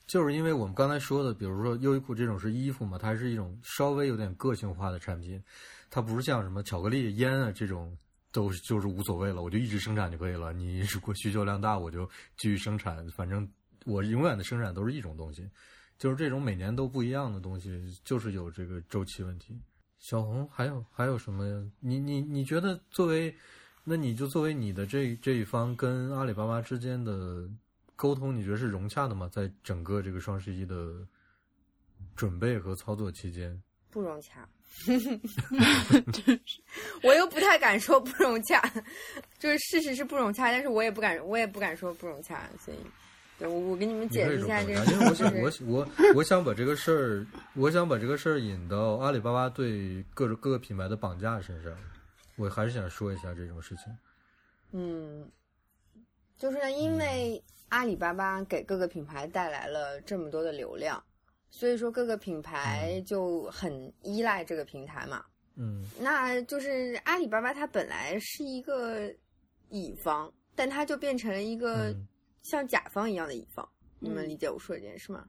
[0.07, 5.39] 就是因为我们刚才说的，比如说优衣库这种是衣服嘛，它是一种稍微有点个性化的产品，
[5.91, 7.95] 它不是像什么巧克力、烟啊这种
[8.33, 10.51] 都是就是无所谓了，我就一直生产就可以了。
[10.55, 13.47] 你如果需求量大，我就继续生产，反正
[13.85, 15.47] 我永远的生产都是一种东西，
[16.03, 19.57] 就是这种每年都不一样的东西，就是有这个周期问题。
[20.01, 21.45] 小红还有还有什么？
[21.79, 23.33] 你你你觉得作为，
[23.85, 27.49] 那你就作为你的这这一方跟阿里巴巴之间的
[27.95, 29.31] 沟通，你觉得是融洽的吗？
[29.33, 31.07] 在整个这个双十一的
[32.17, 34.49] 准备和操作期间，不融洽，
[37.05, 38.61] 我又不太敢说不融洽，
[39.39, 42.79] 就是事实是不融洽，但是我也不敢，我也不敢说不融洽，所以，
[43.43, 47.27] 对我我给你们解释一下这个不融洽， 因为我，想我就是我我想把这个事儿，
[47.57, 51.73] 我想把这个事儿引到阿里巴巴对各种各个品牌的绑架身上，
[52.37, 53.85] 我还是想说一下这种事情。
[54.71, 55.29] 嗯，
[56.39, 61.03] 就是呢，因为阿里巴巴给各个品牌带来了这么多的流量，
[61.51, 65.25] 所以说各个品牌就很依赖这个平台嘛。
[65.57, 69.13] 嗯那就是阿里巴巴它本来是一个
[69.69, 72.07] 乙方，但它就变成了一个嗯
[72.43, 73.69] 像甲方一样的乙方。
[73.99, 75.25] 你们嗯理解我说的这件事吗？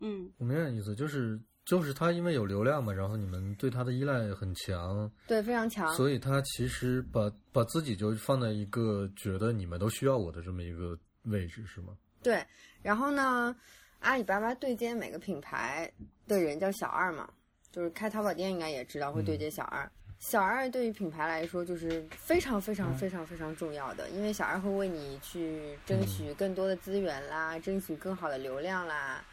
[0.00, 5.94] 嗯我明白你意思，就是就是他因为有流量嘛，然后你们对他的依赖很强，对，非常强。
[5.94, 11.96] 所以他其实把把自己就放在一个觉得你们都需要我的这么一个位置，是吗？
[12.22, 12.44] 对，
[12.82, 13.54] 然后呢，
[14.00, 15.88] 阿里巴巴对接每个品牌
[16.26, 17.32] 的人叫小二嘛，
[17.70, 19.88] 就是开淘宝店应该也知道会对接小二。
[20.22, 29.24] 小二对于品牌来说就是非常非常非常非常重要的，因为小二会为你去争取更多的资源啦，争取更好的流量啦，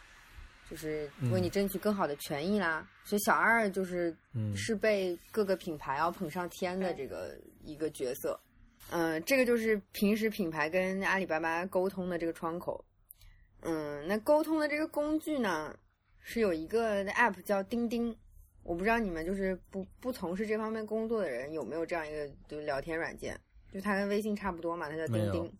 [0.67, 2.85] 就是为你争取更好的权益啦。
[3.03, 4.13] 所以小二就是
[4.55, 8.37] 是被各个品牌要捧上天的这个一个角色。
[8.89, 12.83] 嗯，这个就是平时品牌跟阿里巴巴沟通的这个窗口。
[13.61, 15.77] 嗯，那沟通的这个工具呢，
[16.19, 18.17] 是有一个 app 叫钉钉。
[18.63, 23.39] 我不知道你们就是不不从事这方面工作的人有没有这样一个就聊天软件，
[23.73, 25.51] 就它跟微信差不多嘛，它叫钉钉。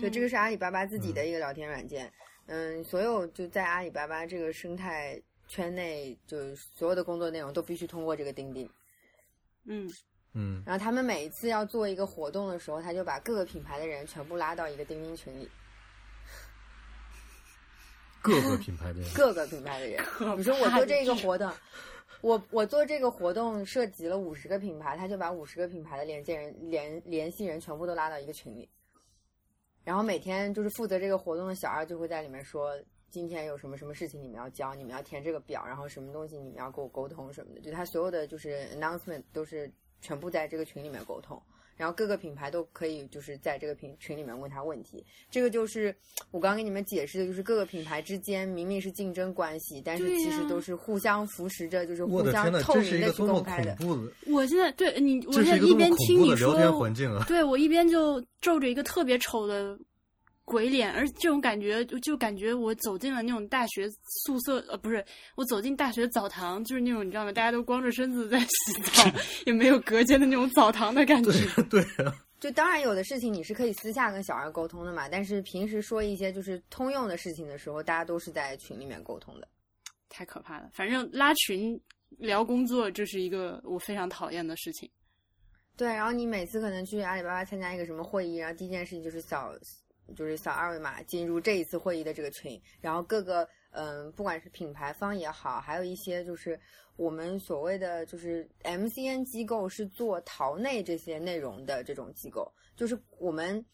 [0.00, 2.12] 对，这个是阿里巴巴自己的一个聊天软件。
[2.46, 8.68] 嗯，所有就在阿里巴巴这个生态圈内，就所有的工作内容都必须通过这个钉钉。
[9.64, 9.90] 嗯。
[10.36, 15.48] 嗯，然后他们每一次要做一个活动的时候，他就把各个品牌的人全部拉到一个钉钉群里。
[18.20, 20.04] 各个品牌的人，各个品牌的人。
[20.36, 21.48] 你说我做这个活动，
[22.24, 28.66] 我我做这个活动涉及了五十个品牌，他就把五十个品牌的连接人、联联系人全部都拉到一个群里。
[29.84, 32.74] 然后每天就是负责这个活动的小二就会在里面说，
[33.10, 39.70] 今天有什么什么事情你们要交，你们要填这个表，然后什么东西你们要跟我沟通什么的，就他所有的就是 announcement 都是。
[40.00, 41.42] 全部在这个群里面沟通，
[41.76, 45.04] 然后各个品牌都可以就是在这个群群里面问他问题。
[45.30, 45.94] 这个就是
[46.30, 53.76] 我刚刚给你们解释的，就是各个品牌之间明明是竞争关系，但是其实都是互相扶持着，就是互相透明的去公开的。
[54.26, 56.54] 我现在对你，我现在一边听你说，
[57.26, 59.78] 对我一边就皱着一个特别丑的。
[60.44, 63.88] 鬼脸，而这种感觉就就感觉我走进了那种大学
[64.24, 65.02] 宿舍，呃，不是，
[65.36, 67.32] 我走进大学澡堂，就是那种你知道吗？
[67.32, 69.02] 大家都光着身子在洗澡，
[69.46, 71.32] 也没有隔间的那种澡堂的感觉。
[71.70, 79.48] 对啊，就当然有的事情你是可以私下跟小二沟通的嘛，但是平时说一些就是通用的事情的时候，大家都是在群里面沟通的。
[80.10, 81.80] 太可怕了，反正拉群
[82.18, 84.88] 聊工作就是一个我非常讨厌的事情。
[85.74, 89.50] 对，然后你每次可能去阿里巴巴参加一个什么会议，然后第一件事情就是扫。
[90.14, 96.58] 就是扫二维码进入这一次会议的这个群，然后各个嗯，不管是品牌方也好，还有一些就是
[96.96, 103.64] 我们所谓的就是 MCN 机构是做淘内这些内容的这种机构，就是我们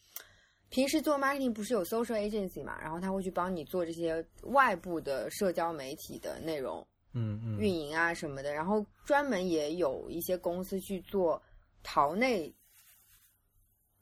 [0.70, 11.42] 平时做 marketing 不是有 social agency 嘛，然后他会去帮你做这些外部的社交媒体的内容，嗯嗯，运营啊什么的，然后专门也有一些公司去做
[11.82, 12.54] 淘内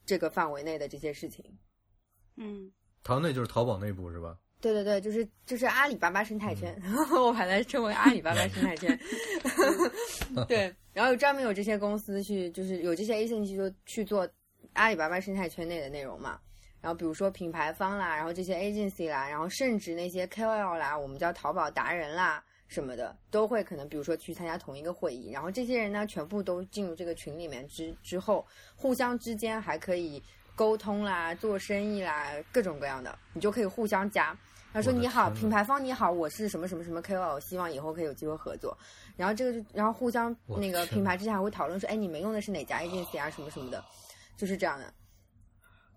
[0.05, 1.45] 这个范围内的这些事情。
[2.39, 2.71] 嗯，
[3.03, 4.37] 淘内就是淘宝内部是吧？
[4.61, 6.77] 对对对，就是就是阿里巴巴生态圈，
[7.15, 8.99] 我把它称为阿里巴巴 生态圈。
[10.49, 14.29] 对，然后专门有这些公司去，就是有这些 A 信息就去做
[14.73, 16.41] 阿里巴巴生态圈内的内容嘛。
[16.81, 25.31] 然后比如说品牌方啦，然后这些 agency 啦，然后甚至那些 KOL 啦，我们叫淘宝达人啦什么的，都会可能比如说去参加同一个会议。
[25.31, 30.21] 然后这些人呢，全部都进入这个群里面之之后，互相之间还可以。
[30.59, 34.37] 沟通啦，做生意啦，各种各样的，你就可以互相加。
[34.73, 38.77] 他说：“你好，品牌方你好，我是什么什么什么 KOL，希望以后可以有机会合作。”
[39.17, 43.83] 然后这个就，然后互相那个品牌之间还会讨论说：“哎，你们用的是哪家 agency 啊，什么什么的，
[44.37, 44.93] 就是这样的。”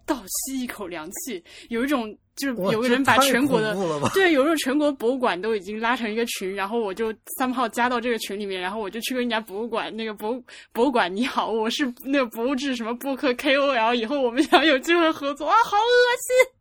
[0.05, 3.75] 倒吸一口凉气，有一种就是有个人把全国的
[4.13, 15.81] 对，有一种全国博物馆都已经拉成一个群，然后我就三号加到这个群里面，然后我就去跟人家博物馆那个博博物馆，你好，我是那个博物志什么播客 KOL，以后我们想有机会合作啊，好恶
[16.17, 16.53] 心。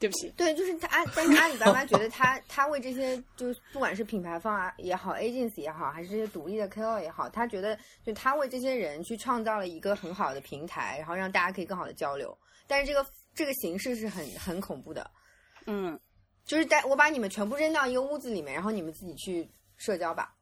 [0.00, 12.36] 对不起，对，就是他阿，但是阿里巴巴觉得他他为这些，就不管是品牌方啊也好，agency 也好，还是这些独立的 KOL 也好，他觉得就他为这些人去创造了一个很好的平台，然后让大家可以更好的交流。
[12.68, 13.04] 但是这个
[13.34, 15.10] 这个形式是很很恐怖的，
[15.66, 15.98] 嗯，
[16.44, 20.34] 就是在我把你们全部扔到一个屋子里面，然后你们自己去社交吧。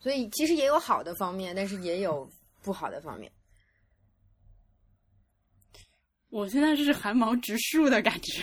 [0.00, 2.30] 所以其实也有好的方面，但是也有
[2.62, 3.32] 不好的方面。
[6.28, 8.42] 我现在是汗毛直竖的感觉。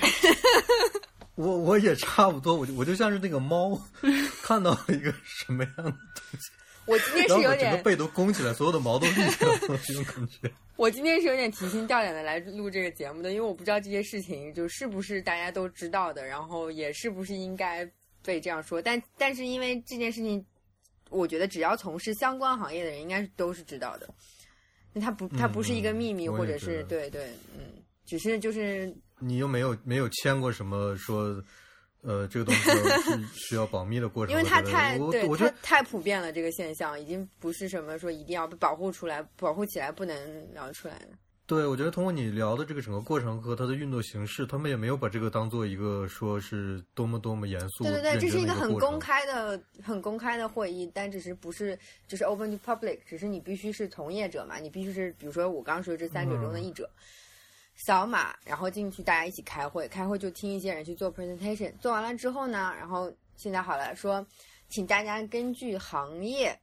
[1.35, 3.77] 我我也差不多，我就我就像是那个猫，
[4.41, 6.51] 看到了一个什么样的东西。
[6.85, 10.51] 我今天 是有点整个背都弓起来，所有的毛都立起来了， 这种感觉。
[10.77, 17.89] 我今天是有点提心吊胆的来录这个节目的，因为我不知道这些事情就是不是大家都知道的，然后也是不是应该
[18.23, 18.81] 被这样说。
[18.81, 20.45] 但但是因为这件事情，
[21.09, 24.09] 我觉得只要从事相关行业的人，应该都是知道的。
[24.99, 31.41] 它不，它不是一个秘密，或者是对对，嗯，只是就是你又没有没有签过什么说，
[32.05, 34.31] 呃，这个东西是 需要保密的过程。
[34.31, 41.09] 因为它太我对，我觉得太普遍了，这个现象已经不是什么说一定要被保护出来、保护起来不能聊出来的。
[41.47, 47.83] 对，我觉得通过你聊的这个整个过程和它的运作形式，他们也没有把这个当做一个说是多么多么严肃。
[47.83, 51.77] 对对对，这是一个很公开的、很公开的会议，但只是不是
[52.07, 56.99] 就是 open to public，只是你必须是从业者嘛，你必须是比如说我刚刚说这三者中的一者，嗯、
[57.75, 64.25] 扫码然后进去，大家一起开会，开会就听一些人去做 presentation，做完了之后呢，然后现在好了，说
[64.69, 66.59] 请大家根据行业，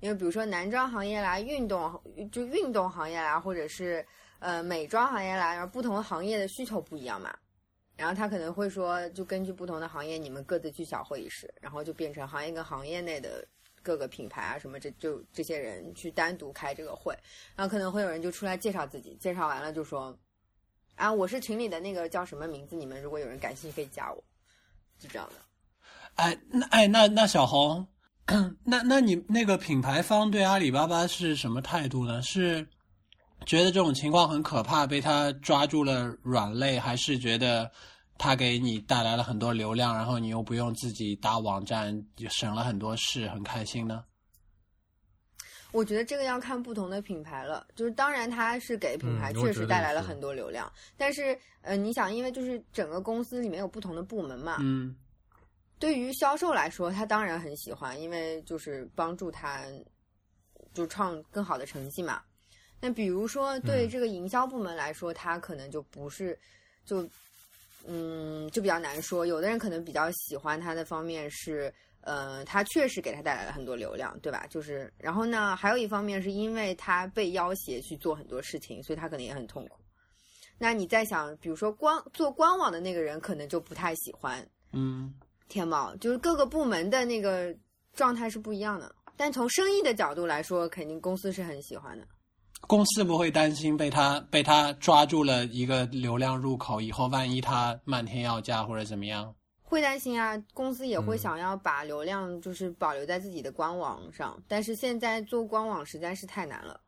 [0.00, 4.06] 因为比如说男装行业啦、运动就运动行业啦，或者是。
[4.44, 7.32] 呃，美妆行业啦，然后不同行业的需求不一样嘛，
[7.96, 13.46] 然后他可能会说，就根据不同的行业，你们各自去小会议室，然后就变成行业跟行业内的
[13.84, 17.16] 各个品牌啊什么，这就这些人去单独开这个会，
[17.54, 20.18] 然后可能会有人就出来介绍自己，介绍完了就说，
[21.02, 24.22] 啊，我是群里的那个叫什么名字，你们如果有人感兴趣可以加我，
[25.00, 25.34] 就这样的。
[26.14, 27.84] 哎，那哎那那小红，
[28.62, 32.22] 那那你那个品牌方对阿里巴巴是什么态度呢？
[32.22, 32.64] 是？
[33.46, 37.68] 觉得这种情况很可怕，被他抓住了软肋，还是觉得
[38.16, 42.00] 他给你带来了很多流量，然后你又不用自己搭网站，
[42.30, 44.04] 省了很多事，很开心呢？
[45.72, 47.66] 我觉得这个要看不同的品牌了。
[47.74, 54.94] 就是当然，它是给品牌确实带来了很多流量，但是呃，你想，因为就是整个公司里面有不同的部门嘛，嗯，
[55.78, 59.64] 对于销售来说，他当然很喜欢，因为就是帮助他
[60.72, 62.22] 就创更好的成绩嘛。
[62.80, 66.36] 那比如说，对这个营销部门来说，他可能就不是，
[66.84, 67.08] 就，
[67.86, 69.24] 嗯，就比较难说。
[69.24, 74.46] 有的人可能比较喜欢他的方面是，呃，他确实给他带来了很多流量，对吧？
[74.48, 79.80] 就是，然后呢，还有一方面是因为他被要挟去做很多事情，所以他可能也很痛苦。
[80.58, 85.12] 那你在想，比如说官做官网的那个人，可能就不太喜欢，嗯，
[85.48, 87.54] 天猫，就是各个部门的那个
[87.94, 88.94] 状态是不一样的。
[89.16, 92.06] 但从生意的角度来说，肯定公司是很喜欢的。
[92.68, 99.34] 公司不会担心被他被他抓住了一个流量入口，以后万一他漫天要价或者怎么样，
[99.72, 100.36] 会担心啊。
[100.52, 106.78] 公司也会想要把流量就是保留在自己的官网上，但是现在做官网实在是太难了，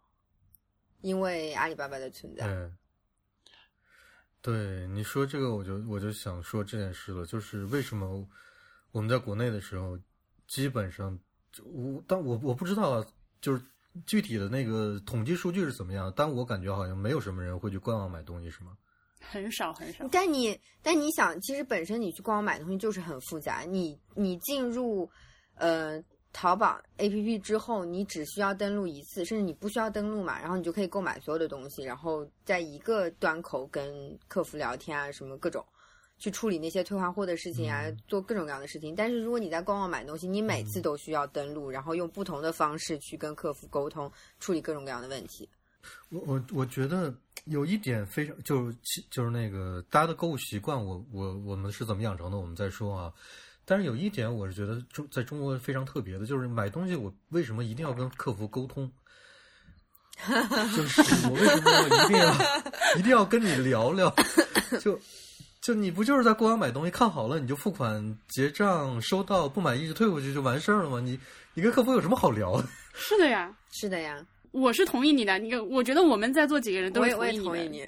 [1.01, 2.47] 因为阿里巴巴的存在。
[2.47, 2.76] 嗯，
[4.43, 8.28] 对你说这个，我就我就想说这件事了，就是为什么
[8.93, 9.99] 我们在国内的时候，
[10.47, 11.18] 基本上
[11.64, 13.07] 我但我我不知道啊，
[13.41, 13.62] 就是。
[14.07, 16.12] 具体的那个统计数据是怎么样？
[16.16, 18.76] 但我感觉好像没有什么人会去官网买东西，是吗？
[19.30, 20.06] 很少很少。
[20.10, 23.60] 但你但你想，其实本身你去官网买东西就是很复杂。
[23.60, 25.08] 你你进入
[25.56, 26.02] 呃
[26.32, 35.64] 淘宝 APP 之后，你只需要登录一次，甚至你不需要登录嘛，然后你就可以购买所有的东西，然后在一个端口跟客服聊天啊，什么各种。
[36.16, 38.94] 去处理那些退换货的事情啊，做各种各样的事情。
[38.94, 45.46] 但是如果你在官网买东西，你每次都需要登录，然后用不同的方式去跟客服沟通，处理各种各样的问题。
[46.11, 47.14] 我我我觉得
[47.45, 48.76] 有一点非常就是
[49.11, 53.12] 就是那个大家的购物习惯，我我我们是怎么养成的，我们再说啊。
[53.64, 58.91] 但是有一点我是觉得中在中国非常特别的，就是买东西我为什么一定要跟客服沟通？
[60.76, 62.35] 就是 我为什么要一定要
[62.97, 64.14] 一定要跟你聊聊？
[64.80, 65.01] 就。
[65.62, 71.01] 就你不就是在官网买东西，看好了你就付款结账，收到不满意就退回去就完事儿了吗？
[71.01, 71.18] 你
[71.55, 72.68] 你跟客服有什么好聊的？
[72.93, 74.22] 是的呀，是的呀，
[74.55, 75.36] 我是同意你的。
[75.38, 77.11] 你我觉得我们在座几个人都是
[77.42, 77.86] 同意你。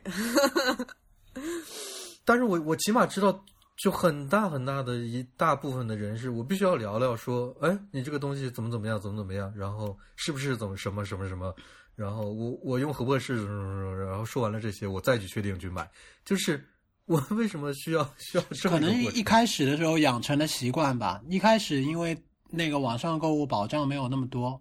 [2.25, 3.45] 但是我我起码知道，
[3.77, 11.55] 就很大很大的一大部分的人是我必须要聊聊，说，哎，你这个东西怎么怎么样，怎么怎么样，然后是不是怎么什么什么什么，
[11.95, 13.47] 然后我我用合不合适，
[14.05, 15.89] 然后说完了这些，我再去确定去买，
[16.25, 16.62] 就是。
[17.07, 21.23] 我为什么需要需要这可能一开始的时候养成的习惯吧。
[21.31, 24.61] 一开始因为那个网上购物保障没有那么多，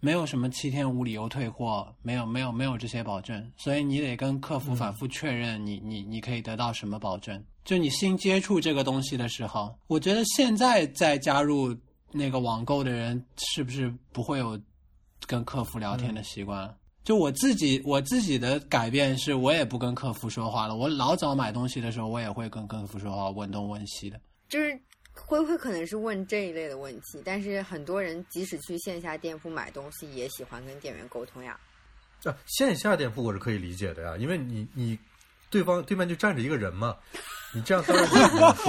[0.00, 7.42] 没有什么七天无理由退货，没有没有没有这些保证，所以你得跟客服反复确认你你你可以得到什么保证。
[7.64, 11.76] 就你新接触这个东西的时候，我觉得现在再加入
[12.12, 14.58] 那个网购的人，是不是不会有
[15.26, 16.74] 跟客服聊天的习惯？
[17.04, 20.76] 就我自己，我自己的改变是我也不跟客服说话了。
[20.76, 24.20] 我老早买东西的时候，我也会跟客服说话，问东问西的。
[24.48, 24.78] 就是
[25.26, 31.58] 会会可能是问这一类的问题，但是很多人即使去线下店铺买东西，也喜欢跟店员沟通呀。
[32.24, 34.98] 啊，线下店铺我是可以理解的呀，因为你你
[35.50, 36.96] 对方对面就站着一个人嘛，
[37.54, 37.94] 你这样说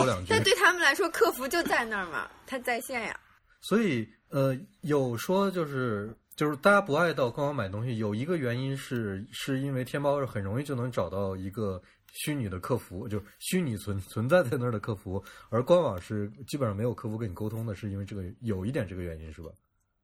[0.05, 0.27] 两句。
[0.31, 3.19] 但对他们来说，客服就在那儿嘛，他在线呀。
[3.61, 6.15] 所以呃，有说就是。
[6.39, 11.81] 就是大家不爱到官网买东西，有一个原因是，是因为天猫是很容易就能找到一个
[12.13, 19.49] 虚拟的客服， 就虚拟存存在在那儿的客服，而官网是基本上没有客服跟你沟通的，是因为这个有一点这个原因是吧？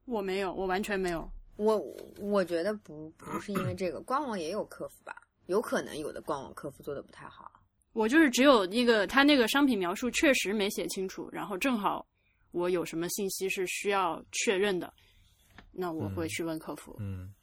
[0.06, 1.30] 我没有，我完全没有。
[1.58, 1.78] 我
[2.20, 5.16] 我觉得不不是因为这个，官网也有客服吧？
[5.48, 7.52] 有可能有的官网客服做的不太好。
[7.94, 12.06] 我就是只有那个他那个商品描述确实没写清楚，然后正好
[12.52, 14.94] 我有什么信息是需要确认的，
[15.72, 16.96] 那我会去问客服。
[17.00, 17.34] 嗯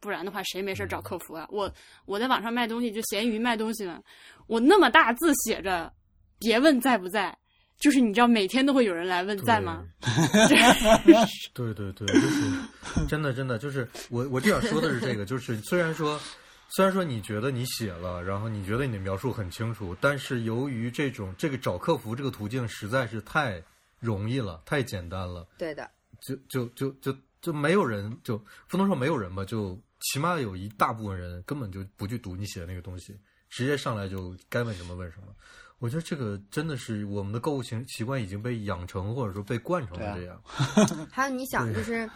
[0.00, 1.46] 不然的话，谁没事找客服啊？
[1.50, 1.72] 我
[2.04, 4.00] 我在网上卖东西，就闲鱼卖东西嘛，
[4.46, 5.92] 我那么大字写着
[6.38, 7.36] “别问在不在”，
[7.78, 9.84] 就是你知道每天都会有人来问在吗？
[11.54, 16.20] 对对对，就是真的真的就是我我就想说的是这个，就是虽然说
[16.68, 23.62] 虽然说你觉得你写了，然后你觉得你的描述很清楚，但是由于这种这个找客服这个途径实在是太
[23.98, 25.90] 容易了，太简单了，对的，
[26.20, 28.36] 就就就就就没有人就
[28.68, 33.18] 不能说没有人吧，就起码有一大部分人根本就不去读你写的那个东西，
[33.48, 35.34] 直接上来就该问什么问什么。
[35.78, 40.42] 我觉得这个真的是我们的购物习习惯已经被养成，或者说被惯成了这样。
[41.10, 42.10] 还有你想，就是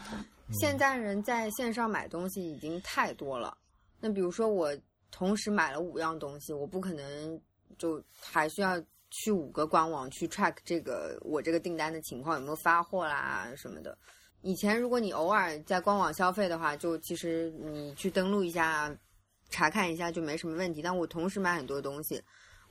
[0.51, 3.57] 现在人在线上买东西已经太多了。
[4.01, 4.77] 那比如说我
[5.13, 7.41] 同时买了五样东西，我不可能
[7.79, 13.97] 就还需要去五个官网去 track 这个我这个订单的情况有没有发货啦什么的。
[14.43, 18.95] 以前如果你偶尔在官网消费的话，就其实你去登录一下，
[19.51, 20.83] 查看一下就没什么问题。
[20.83, 22.23] 但我同时买很多东西，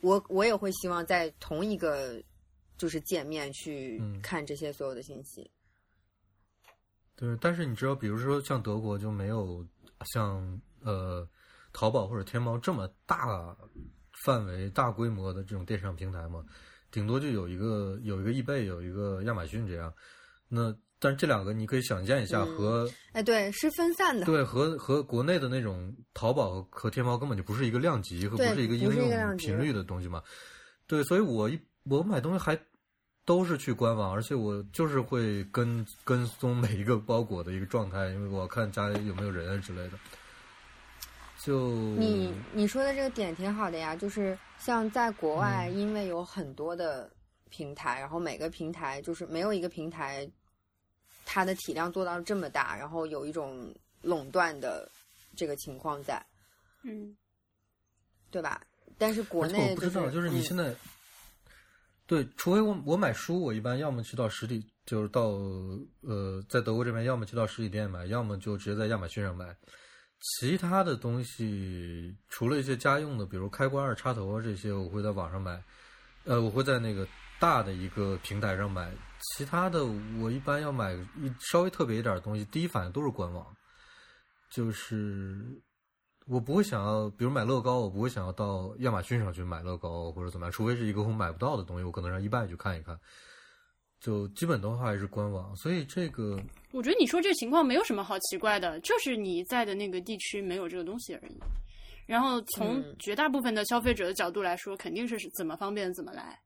[0.02, 2.22] 我我也会希望在同一个
[2.78, 5.50] 就是界面去嗯看这些所有的信息。
[7.16, 9.66] 对，但是你知道，比如说像德国就没有
[10.14, 11.28] 像呃
[11.72, 13.56] 淘宝或者天猫这么大
[14.26, 16.44] 范围、大规模的这种电商平台嘛，
[16.90, 19.94] 顶多就有一个有一个易贝，有一个亚马逊这样。
[20.50, 24.24] 那但是这两个你可以想象一下，嗯和哎，对，是分散的。
[24.24, 30.22] 对和和国内的那种淘宝和天猫根本就不是一个量级和不是一个应用频率的东西嘛。
[30.86, 32.56] 对，所以我一我买东西还
[33.26, 39.94] 都是去官网，而且我就是会跟跟踪每一个包裹的一个状态，因为我看家里有没有人啊之类的。
[41.44, 47.10] 就你你说的这个点挺好的呀，就是像在国外，嗯因为有很多的
[47.50, 50.30] 平台，然后每个平台就是没有一个平台
[51.26, 54.90] 它的体量做到这么大，然后有一种垄断的
[55.36, 56.24] 这个情况在，
[56.84, 57.16] 嗯，
[58.30, 58.62] 对吧？
[58.98, 60.76] 但是国内我不知道，就是你嗯现在，
[62.06, 65.30] 对，除非我我买书，我一般要么去到实体，就是到
[66.02, 69.56] 呃，在德国这边，要么去到实体店买，要么就直接在亚马逊上买。
[70.20, 75.64] 其他的东西，除了一些家用的，比如开关啊、插头啊这些，我会在网上买。
[76.26, 77.08] 呃，我会在那个
[77.40, 78.92] 大的一个平台上买。
[79.36, 79.86] 其他的，
[80.20, 83.46] 我一般要买一稍微特别一点的东西，第一反应都是官网。
[84.50, 85.62] 就是
[86.28, 93.00] 我不会想要，比如买乐高，我不会想要到亚马逊上去买乐高或者怎么样，除非是一个我买不到的东西，我可能让一拜去看一看。
[94.00, 96.38] 就基本的话还是官网，所以这个
[96.72, 101.40] 我觉得你说这情况没有什么好奇怪的，就是你在的那个地区没有这个东西而已。
[102.08, 106.38] 然后从嗯绝大部分的消费者的角度来说，肯定是怎么方便怎么来。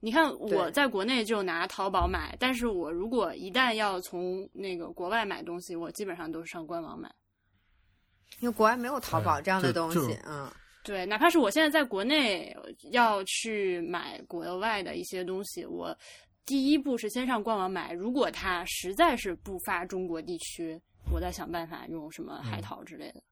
[0.00, 7.10] 你看我在国内就拿淘宝买，但是我如果一旦要从那个国外买东西，我基本上都是上官网买。
[8.38, 10.50] 因为国外没有淘宝哎这样的东西，嗯，
[10.82, 12.56] 对，哪怕是我现在在国内
[12.92, 15.94] 要去买国外的一些东西，我
[16.46, 17.92] 第一步是先上官网买。
[17.92, 20.80] 如果它实在是不发中国地区，
[21.12, 23.22] 我再想办法用什么海淘之类的。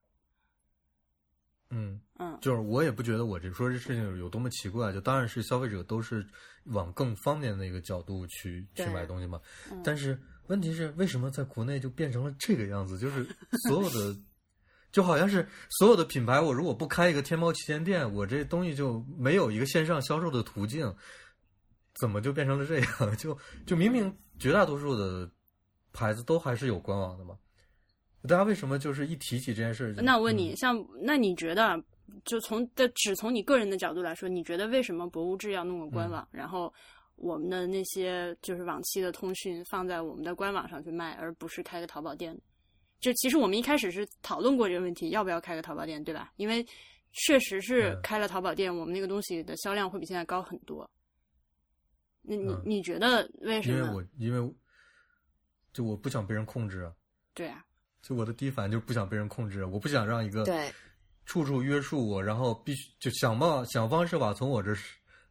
[1.69, 6.25] 嗯，嗯，就是我也不觉得我这说这事情有多么奇怪，就当然是消费者都是
[6.65, 9.39] 往更方便的一个角度去去买东西嘛。
[9.71, 12.97] 嗯但是问题是，为什么在国内就变成了这个样子？
[12.97, 13.23] 就是
[13.67, 14.17] 所有的，
[14.91, 20.91] 就好像是所有的品牌，我如果不开一个天猫旗舰店，我这东西就没有一个线上销售的途径，
[21.99, 22.89] 怎么就变成了这样？
[23.15, 25.29] 就就明明绝大多数的
[25.93, 27.37] 牌子都还是有官网的嘛，
[28.27, 30.01] 大家为什么就是一提起这件事就？
[30.01, 31.81] 那我问你，嗯像那你觉得，
[32.25, 36.73] 就从的只从你个人的角度来说，你觉得为什么博物志要弄个官网，然后
[37.15, 42.37] 我们的那些就是往期的通讯放在我们的官网上去卖，而不是开个淘宝店？
[42.99, 46.33] 就其实我们一开始是讨论过这个问题，要不要开个淘宝店，对吧？
[46.35, 46.65] 因为
[47.13, 50.89] 确实是嗯开了淘宝店，我们那个东西的销量会比现在高很多。
[52.21, 53.77] 那你、嗯你觉得为什么？
[53.77, 54.55] 因为我因为
[55.71, 56.93] 就我不想被人控制啊，
[57.33, 57.63] 对啊，
[58.01, 60.71] 就我的第一反应就是不想被人控制，我不想让一个对
[61.25, 64.77] 处处约束我，然后必须就想办法想方设法从我这儿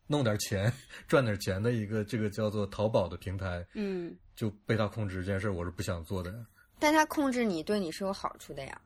[0.07, 0.73] 弄点钱
[1.07, 6.47] 赚点钱的一个这个叫做淘宝的平台，嗯，就被他控制这件事儿，我是不想做的。
[6.79, 8.81] 但他控制你对你是有好处的呀。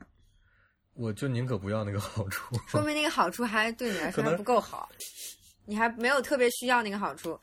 [0.95, 2.57] 我就宁可不要那个好处。
[2.67, 4.91] 说明那个好处还对你来说还不够好，
[5.65, 7.39] 你还没有特别需要那个好处。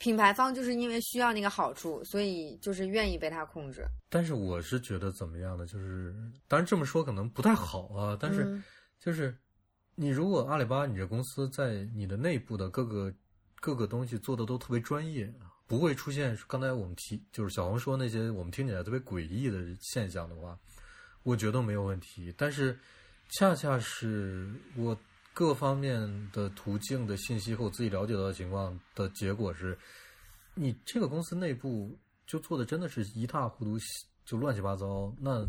[0.00, 3.86] 品牌方就是因为需要那个好处，所以就是愿意被他控制。
[4.08, 5.66] 但是我是觉得怎么样呢？
[5.66, 6.14] 就是
[6.48, 8.64] 当然这么说可能不太好啊，但是嗯
[8.98, 9.36] 就是
[9.94, 13.12] 你如果阿里巴巴你这公司在你的内部的各个
[13.60, 15.30] 各个东西做的都特别专业，
[15.66, 20.58] 不会出现刚才我们提就是小红说那些我们听起来特别诡异的现象的话，
[21.22, 22.34] 我觉得没有问题。
[22.38, 22.78] 但是
[23.38, 24.98] 恰恰是我
[25.40, 29.78] 各方面的途径的信息和我自己了解到的情况的结果是，
[30.52, 33.78] 你这个公司内部就做的真的是一塌糊涂，
[34.26, 35.10] 就乱七八糟。
[35.18, 35.46] 那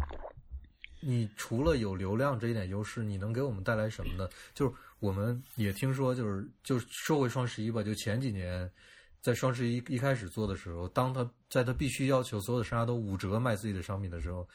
[1.02, 4.30] 你除了有流量这一点优势，你能给我们带来什么呢？
[4.54, 8.72] 就是我们也听说，就是就是说回双十一吧，就前几年
[9.20, 14.48] 在双十一一开始做的时候，当他在他必须要求所有的商家都五折卖自己的商品的时候，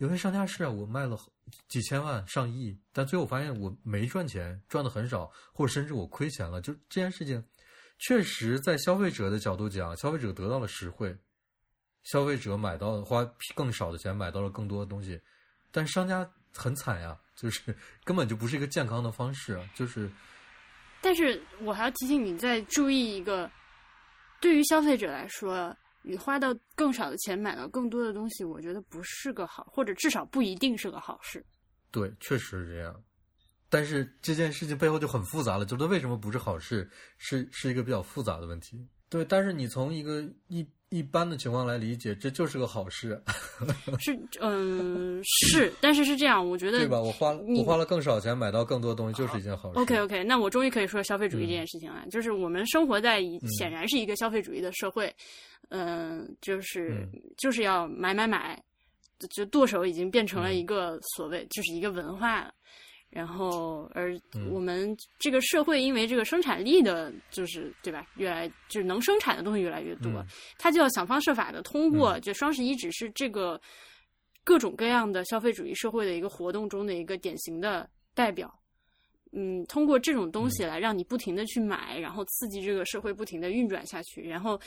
[0.00, 1.14] 有些商家是啊，我卖了
[1.68, 6.58] 几千万、上亿，但最后发现我没赚钱，赚的很少，或者甚至我亏钱了。
[6.62, 7.44] 就这件事情，
[7.98, 11.14] 确实在消费者的角度讲，消费者得到了实惠，
[12.04, 13.22] 消费者买到花
[13.54, 15.20] 更少的钱买到了更多的东西，
[15.70, 20.10] 但商家很惨呀，就是 根本就不是一个健康的方式，就是
[21.02, 23.50] 但是我还要提醒你再注意一个，
[24.40, 31.44] 对于消费者来说，你花到更少的钱买到更多的东西，我觉得不是个好，或者至少不一定是个好事。
[31.90, 33.02] 对，确实是这样。
[33.68, 38.84] 但是这件事情背后就很复杂了，就是为什么不是好事，是是一个比较复杂的问题。
[39.08, 43.20] 对，但是你从一个一一般的情况来理解，这就是个好事，
[44.00, 47.00] 是，嗯，是，但是是这样，我觉得对吧？
[47.00, 49.78] 我花了我花了更少钱买到更多东西，就是一件好事。
[49.78, 52.04] OK OK，那我终于可以说消费主义这件事情了。
[52.10, 55.14] 就是我们生活在一嗯显然是一个消费主义的社会，
[55.68, 58.60] 嗯、就是、嗯就是要买买买，
[59.30, 62.52] 就剁手已经变成嗯了一个所谓、就是一个文化了。
[63.10, 64.48] 然后，而嗯。
[64.50, 70.26] 我们这个社会因为这个生产力的，就是对吧，越来就是能生产的东西越来越多，嗯
[70.58, 73.60] 他就要想方设法的通过，就双十一只是这个
[74.44, 78.52] 各种各样的消费主义社会的一个活动中的一个典型的代表。
[79.32, 84.60] 嗯，通过这种东西来让你不停的去买，然后刺激这个社会不停的运转下去，然后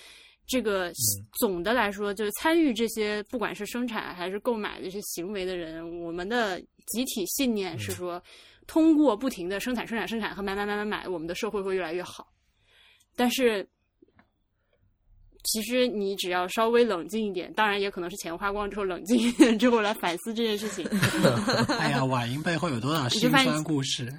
[0.46, 0.92] 这个
[1.40, 8.22] 总的来说，就是参与这些不管是生产还是购买的这些行为的人，我们的集体信念是说，
[8.68, 12.28] 通过不停的生产、生产、生产和买买买买买，我们的社会会越来越好。
[13.16, 13.68] 但是，
[15.46, 20.86] 其实你只要稍微冷静一点，当然也可能是钱花光之后冷静一点之后来反思这件事情，
[21.80, 24.12] 哎呀，婉莹背后有多少辛酸故事？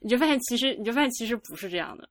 [0.00, 2.08] 你就发现其实你就发现其实不是这样的。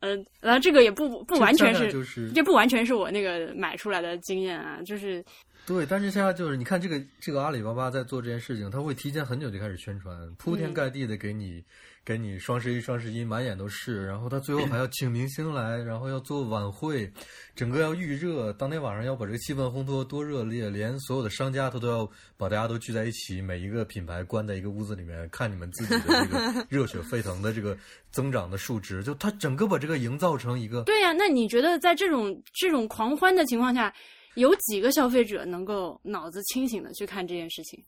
[0.00, 1.90] 嗯、然后这个也不不完全是
[2.34, 5.24] 这不完全是我那个买出来的经验啊，就是
[5.66, 10.74] 对，但是现在就是你看这个这个阿里巴巴在做这件事情，他会提前很久就开始宣传，铺天嗯。
[10.74, 11.64] 盖地的给你、
[12.04, 17.10] 给你双十一双十一满眼都是，然后他最后还要请明星来，然后要做晚会，
[17.54, 22.06] 整个要预热，当天晚上要把这个气氛烘托多热烈，连所有的商家他都要
[22.36, 27.74] 把大家都聚在一起，每一个品牌关在一个屋子里面看你们自己的这个 热血沸腾的这个
[28.10, 33.94] 增长的数值，就他整个把这个营造成一个对呀、那你觉得在这种这种狂欢的情况下，
[34.34, 37.84] 有几个消费者能够脑子清醒的去看这件事情？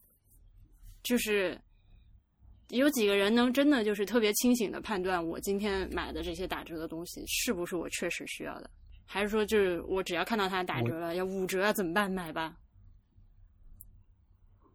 [1.03, 1.57] 就是
[2.71, 8.69] 有几个人能真的就是特别清醒的判断，我今天买的这些打折的东西是不是我确实需要的，
[9.05, 12.11] 还是说就是我只要看到它打折了，要五折啊，怎么办？
[12.11, 12.57] 买吧。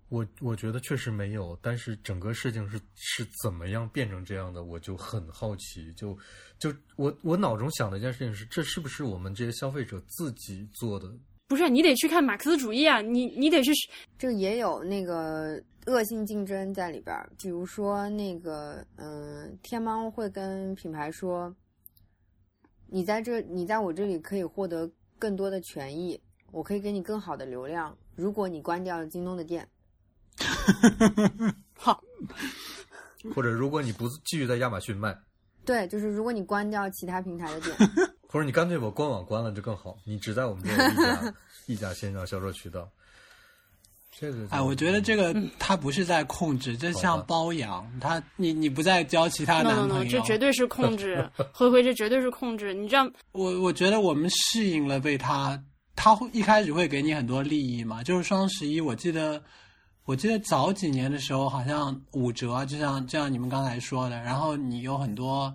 [0.07, 5.91] 我我觉得确实没有，但是整个事情是是怎么样变成这样的，我就很好奇。
[5.93, 6.17] 就
[6.59, 11.09] 就我我脑中想的一件事情是，这是不是我们这些消费者自己做的？
[11.51, 13.01] 不是，你得去看马克思主义啊！
[13.01, 13.73] 你你得去
[14.17, 21.53] 这个也有那个恶性竞争在里边儿，比如说那个，嗯、天猫会跟品牌说，
[22.87, 24.89] 你在这，你在我这里可以获得
[25.19, 26.17] 更多的权益，
[26.53, 29.67] 我可以给你更好的流量，如果你关掉了京东的店。
[31.75, 32.01] 好，
[33.35, 35.13] 或者如果你不继续在亚马逊卖，
[35.65, 37.75] 对，就是如果你关掉其他平台的店，
[38.31, 41.33] 或者你干脆把官网关了就更好，你只在我们这儿一家
[41.67, 42.87] 一家线上销售渠道。
[44.19, 52.73] 这个就哎，我觉得这个嗯他不是在控制，这像包养他，你你不再交其他男 no 朋 no，友，这绝对是控制， 灰灰这绝对是控制。
[52.73, 55.61] 你知道，我我觉得我们适应了被他，
[55.95, 59.41] 他会一开始会给你很多利益嘛，就是双十一，我记得
[60.05, 65.53] 我记得早几年的时候好像五折，就像就像你们刚才说的，然后你有很多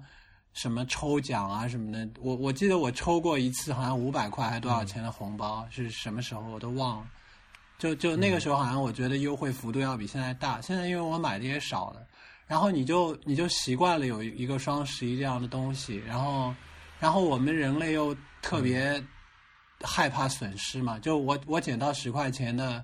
[0.57, 7.07] 什么抽奖啊什么的，我我记得我抽过一次好像五百块还多少钱的红包，是什么时候我都忘了。
[7.79, 12.01] 就就那个时候好像我觉得优惠幅度要比现在大，现在因为我买的也少了，
[12.47, 16.55] 然后你就你就习惯了有一个双十一这样的东西，然后
[16.99, 18.99] 然后我们人类又特别
[19.83, 22.83] 害怕损失嘛，就我我捡到十块钱的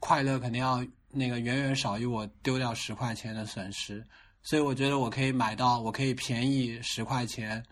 [0.00, 4.04] 快乐肯定要那个远远少于我丢掉十块钱的损失，
[4.42, 7.62] 所以我觉得我可以买到，我可以便宜十块钱，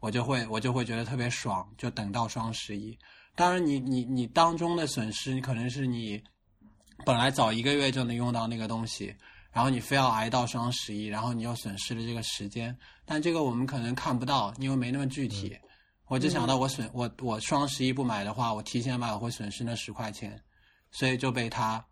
[0.00, 2.98] 我就会我就会觉得特别爽，就等到双十一。
[3.34, 6.22] 当然你，你你当中的损失，你可能是你
[7.04, 9.14] 本来早一个月就能用到那个东西，
[9.52, 12.76] 然后你非要挨到双十一，然后你又损失了这个时间。
[13.04, 15.54] 但这个我们可能看不到，因为没那么具体。
[16.08, 20.40] 我就想到我损我我双十一不买的话，我提前买我会损失那十块钱，
[20.92, 21.84] 所以就被他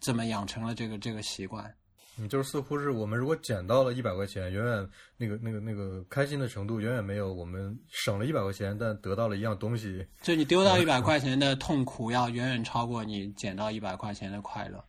[0.00, 1.74] 这么养成了这个这个习惯。
[2.18, 4.88] 嗯，就是似乎是我们如果捡到了一百块钱，远远
[5.18, 10.06] 那个那个那个开心的程度远远没有我们省了一百块钱但得到了一样东西。
[10.22, 14.82] 就你丢到一百块钱的痛苦要远远超过你捡到一百块钱的快乐。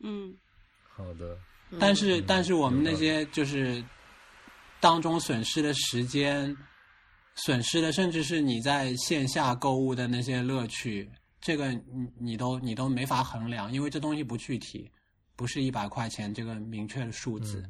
[0.00, 0.34] 嗯，
[0.88, 1.36] 好的。
[1.78, 3.84] 但是但是我们那些就是
[4.80, 6.56] 当中损失的时间，
[7.34, 11.10] 损失的甚至是你在线下购物的那些乐趣，
[11.40, 11.82] 这个你
[12.18, 14.90] 你都你都没法衡量，因为这东西不具体。
[15.36, 17.62] 不是一百块钱这个明确的数字，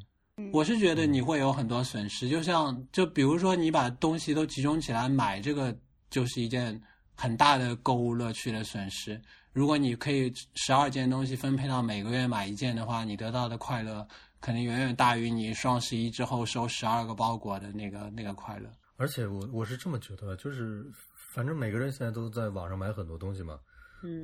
[0.53, 2.29] 我是觉得你会有很多损失。
[2.29, 5.77] 就像就比如说你把东西都集中起来买，这个
[6.09, 6.81] 就是一件
[7.15, 9.21] 很大的购物乐趣的损失。
[9.53, 14.07] 如果你可以十二件东西分配到每个月买一件的话，你得到的快乐
[14.41, 18.71] 肯定远远大于你双十一之后收十二个包裹的那个那个快乐。
[18.97, 20.87] 而且我我是这么觉得，就是
[21.17, 23.59] 反正每个人现在都在网上买很多东西嘛。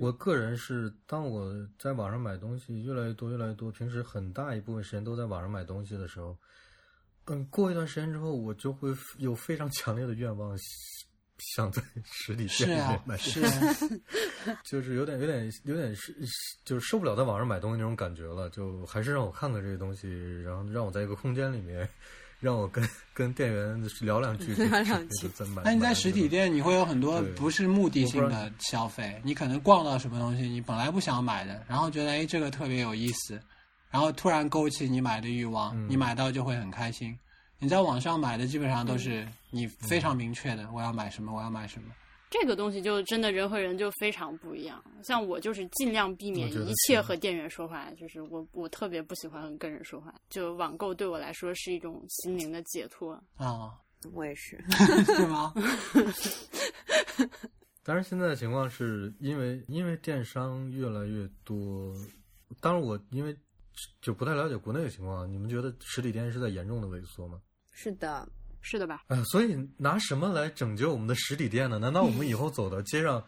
[0.01, 6.37] 我个人是，当我在网上买东西越来越多、越来越多，平时很大一部分时间都在网上买东西的时候，
[7.25, 10.57] 嗯，过一段时间之后，我就会有非常强烈的愿望，
[11.39, 14.03] 想在实体店里面买东西，
[14.65, 16.15] 就是有点、有点、有点是，
[16.65, 20.09] 就是受不了在网上买东西那种感觉了，就还是让我看看这些东西，
[20.43, 21.89] 然后让我在一个空间里面。
[22.43, 25.31] 让我跟 跟店员聊两句， 聊两句。
[25.65, 29.19] 那你在实体店，你会有很多不是目的性的消费。
[29.25, 33.41] 你可能逛到什么东西，你本来不想买的，然后觉得哎这个特别有意思，
[33.91, 37.17] 然后突然勾起你买的欲望，你买到就会很开心。
[37.59, 41.89] 你在网上买的基本上都是你非常明确的，我要买什么，我要买什么。
[42.33, 44.83] 这个东西就真的人和人就非常不一样。
[45.05, 50.15] 像我就是尽量避免一切和店员说话，就是我我特别不喜欢跟人说话。
[50.31, 53.79] 就网购对我来说是一种心灵的解脱啊，
[54.15, 54.59] 我也是，
[55.05, 55.53] 是吗？
[57.85, 61.95] 当然，现在的情况是因为因为电商越来越多。
[62.61, 63.37] 当然，我因为
[64.01, 67.41] 就不太了解国内的情况，你们觉得实体店是在严重的萎缩吗？
[67.73, 68.27] 是的。
[68.65, 69.03] 是的吧？
[69.09, 71.81] 呃，所以拿什么来拯救我们的实体店呢？
[71.81, 73.23] 难道我们以后走到街上，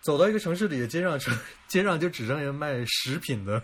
[0.00, 3.60] 走到一个城市里，街上城街上就只剩下卖食品的？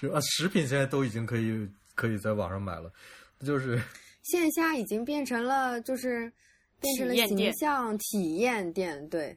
[0.00, 2.92] 就啊，食品现在都已经可以可以在网上买了，
[3.44, 3.80] 就是
[4.22, 6.30] 线下已经变成了就是
[6.78, 9.36] 变成了形象体验店，对，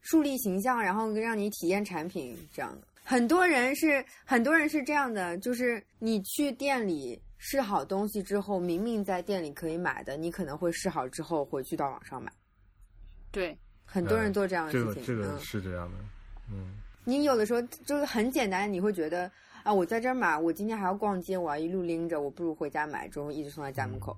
[0.00, 2.86] 树立形象，然后让你体验产品这样的。
[3.04, 7.20] 很多人是很多人是这样的，就是你去店里。
[7.46, 12.32] 试好东西之后，明明在店里可以买的，你可能会试好之后回去到网上买。
[13.30, 15.04] 对，很多人做这样的事情。
[15.04, 15.98] 这个这个是这样的，
[16.50, 16.78] 嗯。
[17.04, 19.30] 你有的时候就是很简单，你会觉得
[19.62, 24.16] 啊，我在这儿买，我今天还要逛街，我要一路拎着，我不如回家买，之后一直送到家门口。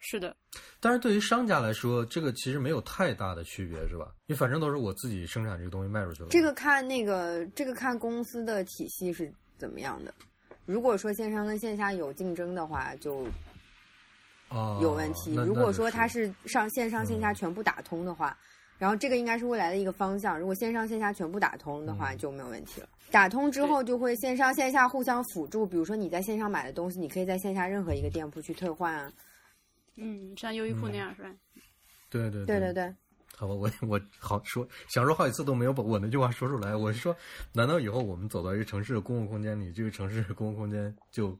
[0.00, 0.34] 是的。
[0.80, 4.12] 但是对于商家来说，这个其实没有太大的区别，是吧？
[4.26, 6.30] 你反正都是我自己生产这个东西卖出去了。
[6.30, 10.12] 这个看那个，这个看公司的体系是怎么样的。
[10.68, 13.26] 如果说线上跟线下有竞争的话，就
[14.82, 15.34] 有问题。
[15.34, 18.36] 如果说它是上线上线下全部打通的话，
[18.76, 20.38] 然后这个应该是未来的一个方向。
[20.38, 22.88] 如果线上线下全部打通的话，就没有问题了。
[23.10, 25.66] 打通之后，就会线上线下互相辅助。
[25.66, 29.10] 比如说你在线上买的东西，你可以在线下任何一个店铺去退换啊。
[29.96, 31.34] 嗯，像优衣库那样是吧？
[32.10, 32.94] 对对对对对。
[33.38, 36.74] 好吧，我我好说，想说好几次都没有把我那句话说出来。
[36.74, 37.16] 我是说，
[37.52, 41.38] 难道以后我们走到一个城市的公共空间里，这个城市的公共空间就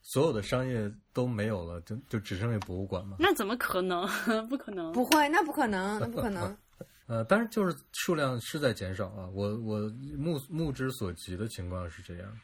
[0.00, 3.16] 所有的商业都没有了，就就只剩下博物馆吗？
[3.18, 4.06] 那怎么可能？
[4.48, 4.92] 不可能！
[4.92, 6.56] 不会，那不可能，那不可能。
[7.06, 9.28] 呃，但是就是数量是在减少啊。
[9.34, 9.80] 我我
[10.16, 12.40] 目目之所及的情况是这样。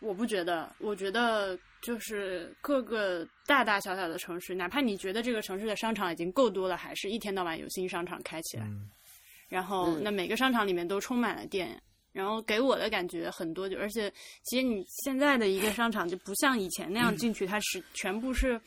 [0.00, 8.66] 我不觉得，我觉得就是各个大大小小的城市，哪怕你觉得这个城市的商场已经够多了，还是一天到晚有新商场开起来。
[9.48, 11.80] 然后，那每个商场里面都充满了店，
[12.12, 18.60] 然后给我的感觉很多，就而且其实你现在的一个商场就不像以前那样进去，它是全部是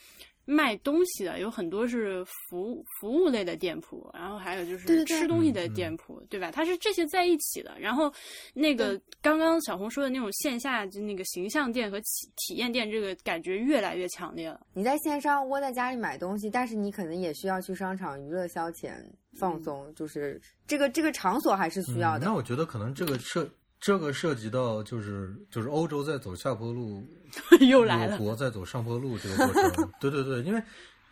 [0.50, 6.50] 卖东西的，有很多是服务服务类的店铺，然后还有就是吃东西的店铺，对吧？
[6.50, 7.78] 它是这些在一起的。
[7.80, 8.12] 然后
[8.56, 14.60] 那个刚刚小红说的那种线下就那个形象店和体体验店，这个感觉越来越强烈了。
[14.74, 18.94] 你在线上窝在家里买东西，但是你可能也需要去商场娱乐消遣
[19.38, 22.26] 放松，就是这个这个场所还是需要的。
[22.26, 23.48] 嗯那我觉得可能这个涉
[23.80, 27.08] 这个涉及到就是就是欧洲在走下坡路，
[27.62, 29.90] 又来了，我国在走上坡路这个过程。
[30.00, 30.62] 对对对，因为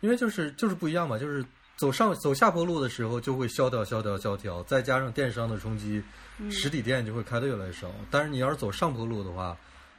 [0.00, 1.44] 因为就是就是不一样嘛，就是
[1.76, 6.02] 走上走下坡路的时候就会萧条萧条萧条，再加上电商的冲击，
[6.38, 7.90] 嗯实体店就会开的越来越少。
[8.10, 9.56] 但是你要是走上坡路的话，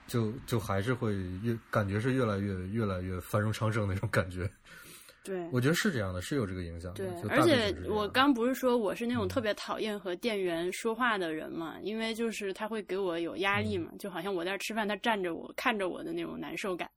[0.07, 4.49] 就就还是会越感觉是越来越越来越繁荣昌盛那种感觉。
[5.29, 5.47] 对。
[5.53, 7.05] 我觉得是这样的，是有这个影响的。
[7.05, 16.89] 对而且我刚不是说我是那种嗯特别讨厌和店员说话的人嘛，因为就是他会给我有压力嗯嘛，就好像我在吃饭，他站着我看着我的那种难受感。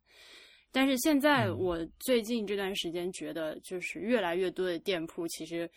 [0.73, 5.71] 但是现在嗯我最近这段时间觉得，就是越来越多的店铺其实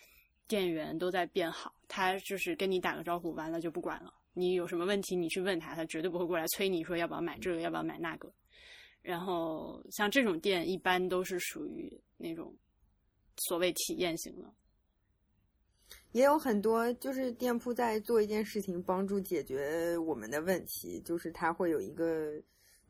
[0.47, 4.13] 店员都在变好，他就是跟你打个招呼，完了就不管了。
[4.33, 8.31] 你有什么问题，你去问他，他绝对不会过来催你说要不要买这个，要不要买那个。
[9.05, 12.51] 然后像这种店，一般都是属于那种
[13.37, 14.51] 所谓体验型的。
[16.11, 22.31] 也有很多就是店铺在做一件事情，帮助解决我们的问题，就是它会有一个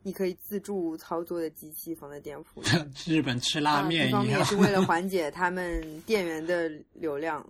[0.03, 2.69] 你可以自助操作的机器放在店铺里。
[3.05, 4.45] 日本吃拉啊，面一样一方面也。
[4.45, 7.45] 是为了缓解他们店员的流量，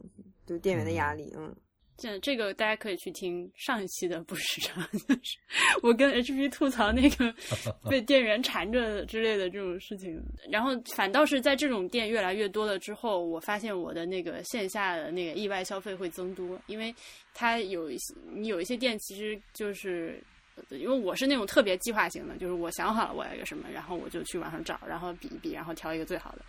[0.48, 1.32] 就店员的压力。
[1.38, 1.56] 嗯，
[1.98, 5.38] 这这个大家可以去听上一期的不时长， 就是
[5.82, 7.34] 我跟 HP 吐槽那个
[7.90, 10.22] 被店员缠着之类的这种事情。
[10.50, 16.94] 然后反倒是在这种店越来越多了之后，我发现我的那个线下的那个意外消费会增多，因为
[17.34, 20.22] 它有一些你有一些店其实就是。
[20.70, 26.46] 因为我是那种特别计划型的，就是我想好了我要一个什么，然后我就去网上找，然后比一比，然后挑一个最好的。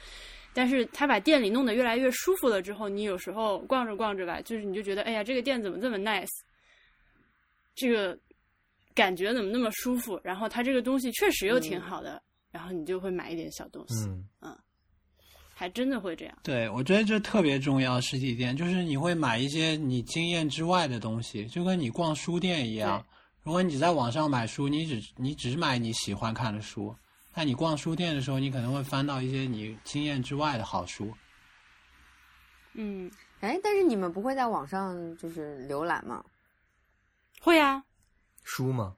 [0.57, 6.31] 但是他把店里弄得越来越舒服了之后，你有时候逛着逛着吧，就是你就觉得，哎呀，这个店怎么这么 nice，
[7.75, 8.19] 这个
[8.95, 10.19] 感觉怎么那么舒服？
[10.25, 14.09] 然后他这个东西确实又挺好的，然后你就会买一点小东西，
[14.41, 14.57] 嗯
[15.59, 16.39] 还真的会这样。
[16.43, 18.01] 对，我觉得这特别重要。
[18.01, 23.05] 实体店就是你会买一些你经验之外的东西，就跟你逛书店一样。
[23.43, 26.97] 如果你在网上买书，你只你只买你喜欢看的书，
[27.37, 31.13] 那你逛书店的时候，你可能会翻到一些你经验之外的好书。
[32.73, 33.11] 嗯，
[33.41, 36.25] 哎，但是你们不会在网上就是浏览吗？
[37.41, 37.85] 会啊，
[38.43, 38.95] 书吗？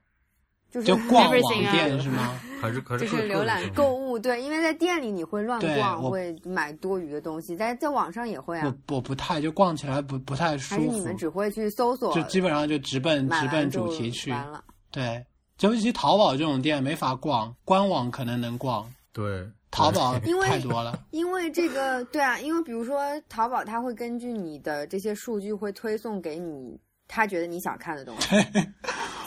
[0.71, 1.31] 就是就逛网
[1.71, 2.39] 店是吗？
[2.61, 8.67] 还是还就是是各浏览购物，对，因为在店里你会乱逛，会买多余的东西，但是在网上也会啊。
[8.87, 14.31] 我我不太就逛起来不不太舒还是你们，只会去搜索，就基本上就直奔直奔主题去。
[14.31, 14.63] 完了。
[14.91, 15.25] 对，
[15.61, 20.97] 尤其淘宝这种店没法逛，官网可能能逛，对淘宝因为太多了。
[21.11, 28.35] 因为这个，对啊，因为比如说淘宝，它会根据你的这些数据，会推送给你他觉得你想看的东西。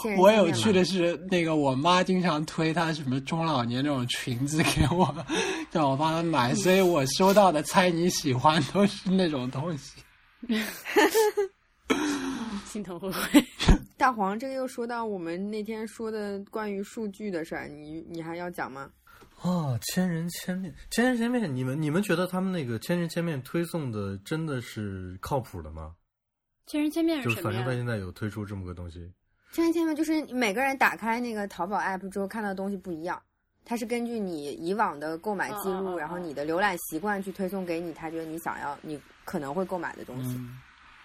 [0.18, 5.14] 我有趣的是，那个我妈经常推她什么中老年那种裙子给我，
[5.70, 9.92] 让我帮她买，所以我收到的猜你喜欢都是那种东西。
[12.66, 13.44] 心疼灰灰。
[13.96, 18.90] 大黄，这个又说到我们那天说的关于数据的事儿，你你还要讲吗？
[19.40, 25.94] 啊，千人千面，千人千面，你们你们觉得他们那个千人千面推送的真的是靠谱的吗？
[26.66, 27.58] 千人千面就是是什么呀？
[27.58, 29.12] 反正他现在有推出这么个东西，
[29.52, 33.20] 千人千面就是每个人打开那个淘宝 app 之后看到的东西不一样，
[33.64, 40.36] 它是根据你以往的购买记录，哦哦哦然后你的浏览习惯去推送给你，他觉得你想要你可能会购买的东西。
[40.36, 40.58] 嗯，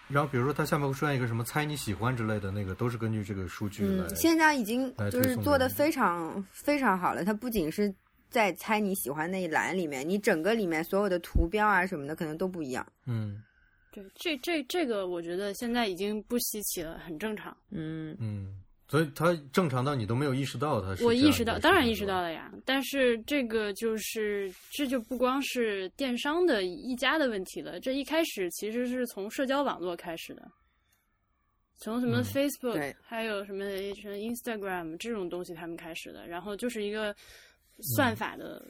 [0.08, 4.04] 然后比如说它下面会出现一个什么猜你喜欢之类的那个，都是根据这个数据来。
[4.06, 7.24] 嗯，现在已经就是做的非常非常好了。
[7.24, 7.94] 它不仅是
[8.30, 12.86] 在猜你喜欢那一栏里面，你整个里面所有的图标啊什么的可能都不一样。
[13.06, 13.42] 嗯
[13.90, 17.56] 对，这这这个我觉得现在已经不稀奇了，很正常。
[17.70, 18.54] 嗯，嗯，
[18.88, 21.04] 所以它正常到你都没有意识到它是。
[21.04, 22.50] 我意识到，当然意识到了呀。
[22.64, 27.78] 但是这个就是，这就不光是电商的一家的问题了。
[27.78, 30.50] 这一开始其实是从社交网络开始的，
[31.76, 33.64] 从什么嗯 Facebook，、对还有什么
[34.00, 36.26] 什么 Instagram 这种东西他们开始的。
[36.26, 37.14] 然后就是一个
[37.94, 38.66] 算法的，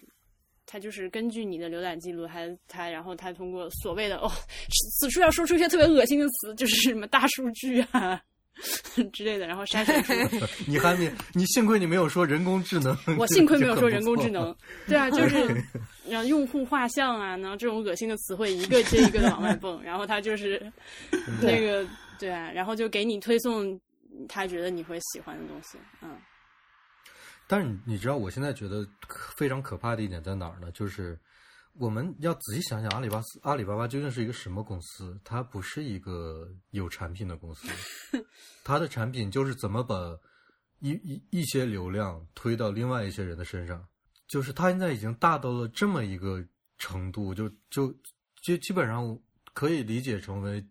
[0.66, 4.28] 它就是根据你的浏览记录，还它然后它通过所谓的哦，
[4.98, 8.20] 此处要说出一些特别恶心的词，就是什么大数据啊
[9.12, 10.12] 之类的，然后筛选出
[10.66, 12.96] 你还没，你幸亏你没有说人工智能。
[13.18, 14.54] 我幸亏没有说人工智能，
[14.86, 15.64] 对啊，就是
[16.08, 20.60] 让用户画像啊，然后这种恶心的词汇一个接一个的往外蹦，然后他就是
[21.40, 21.86] 那个
[22.18, 23.78] 对啊，然后就给你推送
[24.28, 26.10] 他觉得你会喜欢的东西，嗯
[27.50, 28.86] 但是你你知道，我现在觉得
[29.34, 30.70] 非常可怕的一点在哪儿呢？
[30.72, 31.18] 就是
[31.78, 35.18] 我们要仔细想想，阿里巴巴阿里巴巴究竟是一个什么公司？
[35.24, 37.68] 它不是一个有产品的公司，
[38.64, 39.94] 它的产品就是怎么把
[40.80, 43.86] 一一一些流量推到另外一些人的身上。
[44.26, 46.44] 就是它现在已经大到了这么一个
[46.76, 47.94] 程度，就就
[48.42, 49.18] 就基本上
[49.54, 50.62] 可以理解成为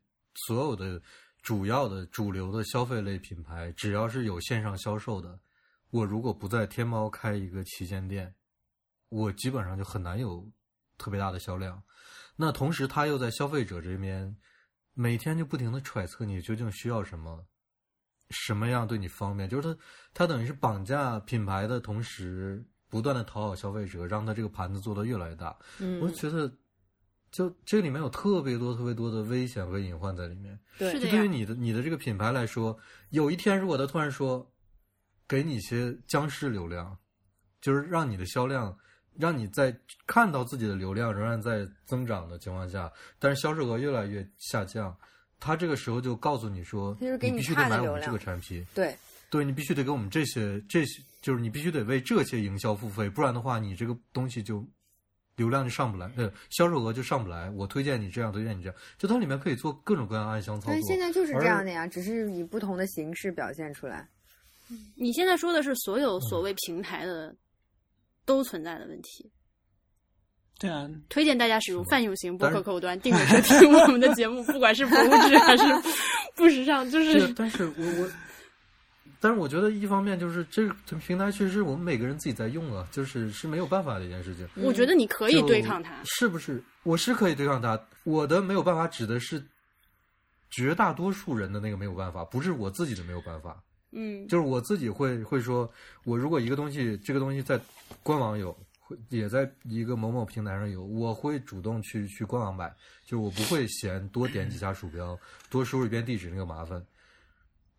[0.45, 1.01] 所有的
[1.41, 5.39] 主要的主流的消费类品牌，只要是有线上销售的，
[5.89, 8.35] 我如果不在天猫开一个旗舰店，
[9.09, 10.47] 我基本上就很难有
[10.97, 11.81] 特别大的销量。
[12.35, 14.35] 那同时，他又在消费者这边
[14.93, 17.45] 每天就不停的揣测你究竟需要什么，
[18.29, 19.79] 什么样对你方便，就是他
[20.13, 22.65] 他等于是绑架品牌的同时。
[22.89, 25.53] 不断的讨好消费者，让他这个盘子做得越来越大。
[25.79, 26.49] 嗯，我就觉得，
[27.29, 30.57] 就这里面有特别多、特别多的危险和隐患在里面。
[30.77, 30.93] 对。
[30.93, 32.79] 就对于你的你的这个品牌来说，
[33.09, 34.49] 有一天如果他突然说，
[35.27, 36.97] 给你一些僵尸流量，
[37.59, 38.73] 就是让你的销量，
[39.19, 44.95] 让你在看到自己的流量仍然在增长的情况下，但是销售额越来越下降，
[45.39, 48.65] 他这个时候就告诉你说，就是给你你必须得买我们这个产品。
[48.73, 48.95] 对，
[49.29, 54.65] 对你必须得给我们这些这些，就是你必须得为这些营销付费，不然的话，你这个东西就
[55.35, 57.49] 流量就上不来，呃，销售额就上不来。
[57.51, 60.73] 我推荐你这样，推荐你这样，就它里面可以做各种各样暗箱操作。
[60.73, 64.07] 但现在就是这样的呀，只是以不同的形式表现出来。
[64.95, 67.33] 你现在说的是所有所谓平台的
[68.27, 69.31] 都存在的问题。
[70.59, 75.63] 对啊，推荐大家使用泛用型播客客户端订阅收听我们的节目，不管是不物质还是
[76.35, 78.09] 不时尚，就是是，但是我我，
[79.19, 84.47] 但是我觉得一方面就是这个平台确实是我们每个人自己在用啊，就是是没有办法的一件事情。
[84.55, 85.93] 我觉得你可以对抗它。
[86.03, 86.61] 是不是？
[86.81, 89.39] 我是可以对抗它，我的没有办法指的是
[90.49, 93.63] 绝大多数人的那个没有办法，不是我自己的没有办法。
[93.91, 95.71] 嗯，就是我自己会会说，
[96.03, 97.59] 我如果一个东西，这个东西在
[98.03, 102.67] 官网有，会也在一个某某平台上有，我会主动去去官网买，
[103.05, 105.17] 就是我不会嫌多点几下鼠标，
[105.49, 106.85] 多输入一遍地址那个麻烦。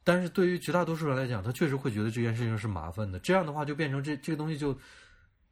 [0.03, 3.19] 但是对于绝大多数人来讲，他确实会觉得这件事情是麻烦的。
[3.19, 4.75] 这样的话，就变成这这个东西就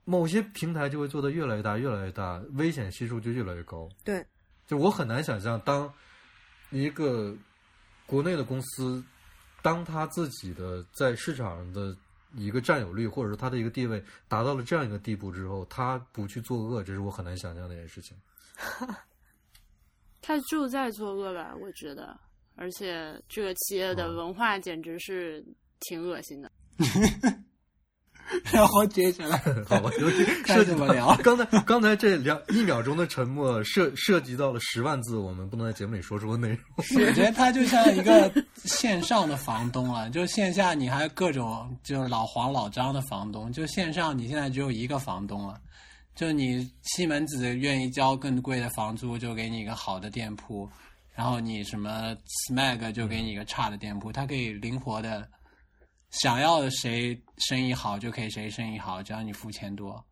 [0.07, 3.87] 某些平台就会做的越来越大，越来越大，危险系数就越来越高。
[4.03, 4.25] 对，
[4.67, 5.93] 就我很难想象，当
[6.71, 7.37] 一个
[8.07, 9.05] 国内的公司，
[9.67, 11.97] 当他自己的在市场上的
[12.37, 18.17] 一个占有率，或者说他的一个地位达到了这样一个地步之后，他不去作恶，这是我很难想象的一件事情。
[20.23, 22.17] 他就在作恶吧，我觉得，
[22.55, 25.45] 而且这个企业的嗯文化简直是
[25.81, 26.49] 挺恶心的。
[28.53, 36.59] 然后接下来 好吧，尤其该涉及到怎么聊 刚才刚才这两一秒钟的沉默，涉涉及到了十万字，我们不能在节目里说出的内容。
[36.77, 38.33] 我觉得他就像一个
[38.65, 45.61] 线上的房东了，就线下你还各种就是老黄老张的房东，就线上你现在只有一个房东了，
[46.15, 50.69] 就你西门子愿意交更贵的房租，就给你一个好的店铺，
[51.15, 52.17] 然后你什么
[52.49, 55.29] Smag 就给你一个差的店铺，它可以灵活的
[56.21, 60.05] 想要谁生意好就可以谁生意好，只要你付钱多，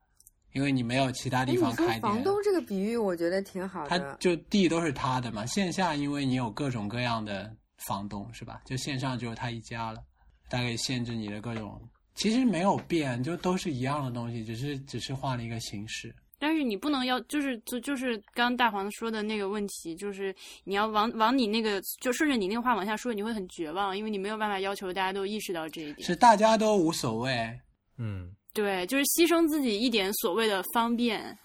[0.53, 2.01] 因为你没有其他地方开店。
[2.01, 4.17] 房东这个比喻，我觉得挺好他的。
[4.21, 5.45] 就地都是他的嘛。
[5.47, 7.55] 线下因为你有各种各样的
[7.87, 8.61] 房东是吧？
[8.65, 10.03] 就线上只有他一家了，
[10.49, 11.81] 大概限制你的各种，
[12.15, 16.15] 其实没有变，就都是一样的东西，只是只是换了一个形式。
[16.39, 26.07] 但是你不能要，就是就就是刚刚大黄说的那个问题，就是你要往往你那个就顺着你那个话往下说，你会很绝望，因为你没有办法要求大家都意识到这一点。
[26.07, 27.59] 是大家都无所谓，
[27.99, 31.37] 嗯，对，就是牺牲自己一点所谓的方便，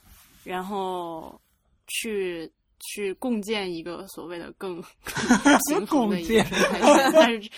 [0.44, 1.40] 然后
[1.88, 4.82] 去去共建一个所谓的更
[5.44, 6.80] 更平衡的一个生态。
[7.14, 7.50] 但是，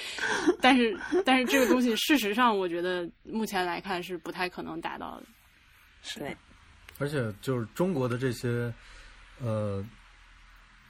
[0.62, 5.24] 但是，但是这个东西，事实上，我觉得目前来看是不太可能达到的。
[6.16, 6.36] 对，
[7.02, 8.72] 而且就是中国的这些，
[9.42, 9.84] 呃，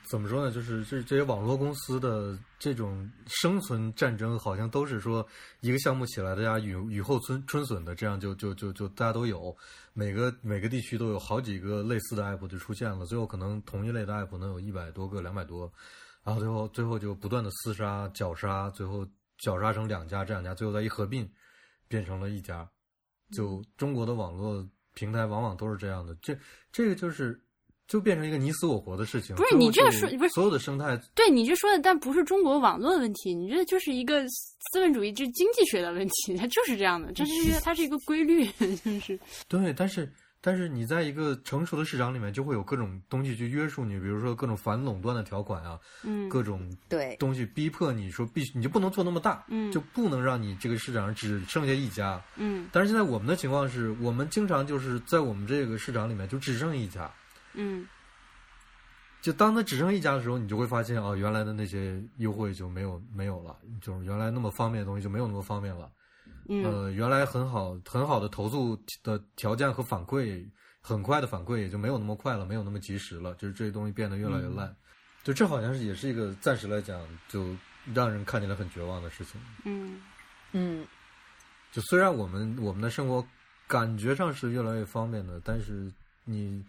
[0.09, 0.51] 怎么说呢？
[0.53, 5.25] 就是这这些网络公司的这种生存战争，好像都是说
[5.61, 9.55] 一个项目起来，大家雨雨后春春笋的，这样就就就就大家都有，
[9.93, 15.71] 每个每个地区都有好几个类似的 app 就出现了，最后可能同一类的 app 能有一百多个、两百多，
[16.25, 19.07] 然后最后最后就不断的厮杀、绞杀，最后
[19.37, 21.31] 绞杀成两家，这两家最后再一合并，
[21.87, 22.69] 变成了一家。
[23.31, 26.37] 就中国的网络平台往往都是这样的，这
[26.71, 27.39] 这个就是
[27.87, 29.35] 就变成一个你死我活的事情。
[29.35, 38.45] 不是你这个说不是所有的生态，对你这说的，但不是中国网络的问题，你这就是一个资本主义，这经济学的问题，它就是这样的，这是一个它是一个规律，
[38.83, 40.11] 就是对，但是
[40.43, 52.19] 但是你在一个成熟的市场里面，就会有各种东西去约束你，比如说各种反垄断的条款啊，嗯各种对，东西逼迫你说必须你就不能做那么大，嗯就不能让你这个市场上只剩下一家。
[52.37, 57.11] 嗯但是现在我们的情况是我们经常就是在我们这个市场里面就只剩一家，
[57.53, 57.87] 嗯
[59.21, 65.87] 就当它只剩一家的时候，你就会发现哦，原来的那些优惠就没有没有了，就是原来那么方便的东西就没有那么方便了。
[66.47, 70.45] 嗯呃，原来很好很好的投诉的条件和反馈，
[70.81, 74.75] 很快的反馈也就没有那么快了，没有那么及时了，就是这些东西变得越来越烂。
[75.23, 77.55] 就这好像是也是一个暂时来讲就
[77.93, 79.39] 让人看起来很绝望的事情。
[79.65, 80.01] 嗯
[80.51, 80.87] 嗯，
[81.71, 83.25] 就虽然我们我们的生活
[83.67, 85.91] 感觉上是越来越方便的，但是
[86.25, 86.65] 你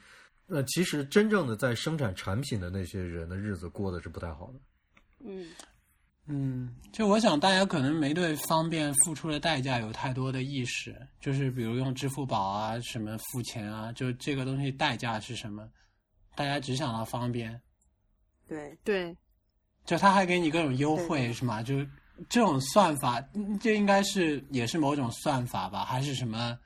[0.47, 4.61] 那，其实真正的在生产产品的那些人的日子过得是不太好的。
[5.25, 5.47] 嗯
[6.27, 15.69] 嗯，就我想大家可能没对方便付出的代价有太多的意识，就是比如用支付宝啊什么付钱啊，就这个东西代价是什么？
[16.35, 17.61] 大家只想到方便，
[18.49, 19.17] 对，对，
[19.85, 21.63] 就他还给你各种优惠是吗？
[21.63, 21.85] 就
[22.29, 25.85] 这种算法，嗯这应该是也是某种算法吧？
[25.85, 26.57] 还是什么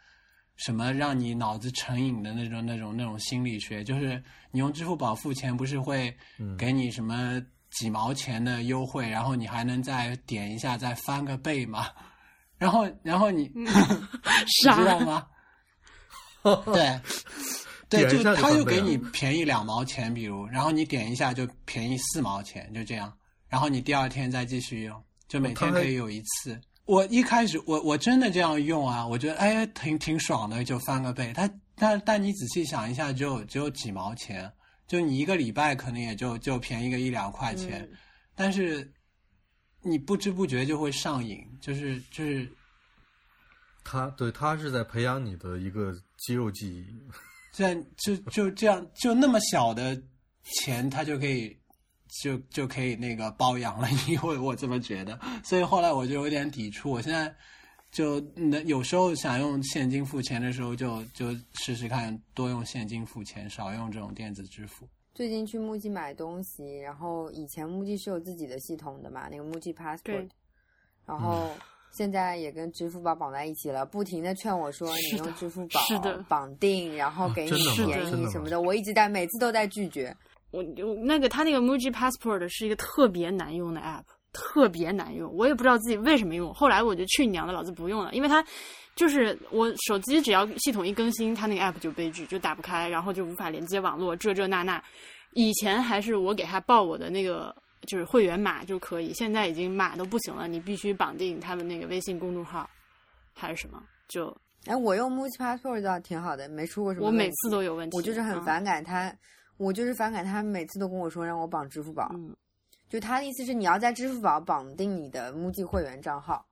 [0.56, 3.82] 什么让你脑子成瘾的那种那种那种心理学？
[3.82, 7.42] 就是你用支付宝付钱，不是会嗯给你什么
[7.78, 11.88] 几毛钱的优惠，然后你还能再点一下再翻个倍吗？
[12.58, 13.66] 然后然后你、 你
[14.62, 15.26] 傻知道吗？
[16.66, 17.00] 对。
[17.88, 23.16] 对，就他就给你便宜两毛钱，比如，然后你点一下就便宜四毛钱，就这样，
[23.48, 26.60] 然后你第二天再继续用，就每天可以有一次。
[26.86, 31.32] 我一开始我我真的这样用啊，我觉得哎挺挺爽的，就翻个倍。
[31.32, 34.52] 他但但你仔细想一下，只有只有几毛钱，
[34.86, 37.98] 就你一个礼拜可能也就就便宜个一两块钱，嗯
[38.34, 38.92] 但是
[39.82, 42.46] 你不知不觉就会上瘾，就是就是
[43.82, 46.86] 他对他是在培养你的一个肌肉记忆。
[47.52, 49.98] 这样就就这样，就那么小的
[50.42, 51.56] 钱，他就可以
[52.22, 55.18] 就就可以那个包养了 你，我我这么觉得。
[55.42, 56.90] 所以后来我就有点抵触。
[56.90, 57.34] 我现在
[57.90, 64.86] 就能有时候想用现金付钱的时候就，就试试看多用现金付钱，少用这种电子支付。
[65.14, 70.28] 最近去木屐买东西，然后以前木屐是有自己的系统的嘛，那个木屐 Passport，
[71.06, 71.48] 然后
[71.90, 76.22] 现在也跟支付宝绑在一起了，不停的劝我说你用支付宝是的。
[76.28, 80.14] 绑定，然后给你便宜什么的，我一直在每次都在拒绝。
[80.50, 84.04] 我我那个他那个 Muji Passport 是一个特别难用的 app，
[84.36, 86.52] 特别难用，我也不知道自己为什么用。
[86.52, 88.44] 后来我就去你娘的，老子不用了，因为它
[88.94, 94.82] 就是我手机只要系统一更新，它那个 app 就悲剧，就打不开，然后就无法连接网络，这这那那。
[95.32, 97.54] 以前还是我给他报我的那个
[97.86, 102.68] 就是会员码就可以，现在已经码都不行了，你必须绑定他们那个微信公众号
[103.34, 104.34] 还是什么，就
[104.64, 107.06] 哎，我用 Muji Passport 倒挺好的，没出过什么。
[107.06, 107.96] 我每次都有问题。
[107.96, 109.14] 我就是很嗯反感他，
[109.58, 112.34] 我就是反感他每次都跟我说让我绑支付宝，嗯
[112.88, 116.46] 就他的意思是你要在支付宝绑定你的木屐会员账号。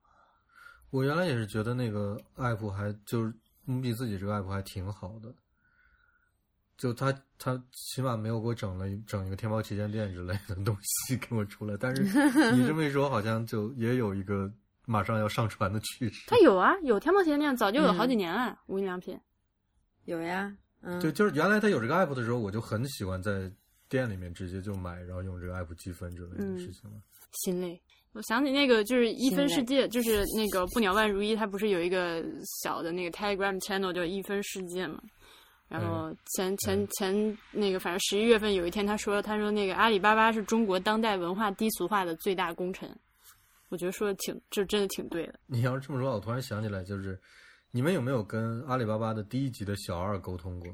[0.91, 3.33] 我原来也是觉得那个 app 还就是
[3.65, 5.33] 木屐自己这个 app 还挺好的，
[6.77, 12.03] 就他他起码没有给我整了整一个天猫旗舰店之类的东西给我出来，但是
[12.53, 14.49] 你这么一说，好像就也有一个
[14.85, 16.25] 马上要上传的趋势。
[16.27, 19.19] 它有啊，有天猫旗舰店，早就有嗯好几年了，无印良品。
[20.05, 23.51] 有呀，嗯，就就是原来他有这个 app 的时候，我就很喜欢在
[23.89, 26.97] 店里面直接就买，然后用这个 app 积分之类的事情了。
[27.31, 27.81] 心累。
[28.13, 32.23] 我想起那个就是一分世界，就是那个不鸟万如一，它不是有一个
[32.61, 35.01] 小的那个 Telegram channel 叫一分世界嘛？
[35.67, 42.89] 然后前前前那个反正十一月份有一天他说他说那个阿里巴巴是中国当代文化低俗化的最大功臣，
[43.67, 45.39] 我觉得说的挺这真的挺对的。
[45.47, 47.19] 你要是这么说，我突然想起来，就是
[47.71, 50.73] 你们有没有跟阿里巴巴的第一级的小二沟通过？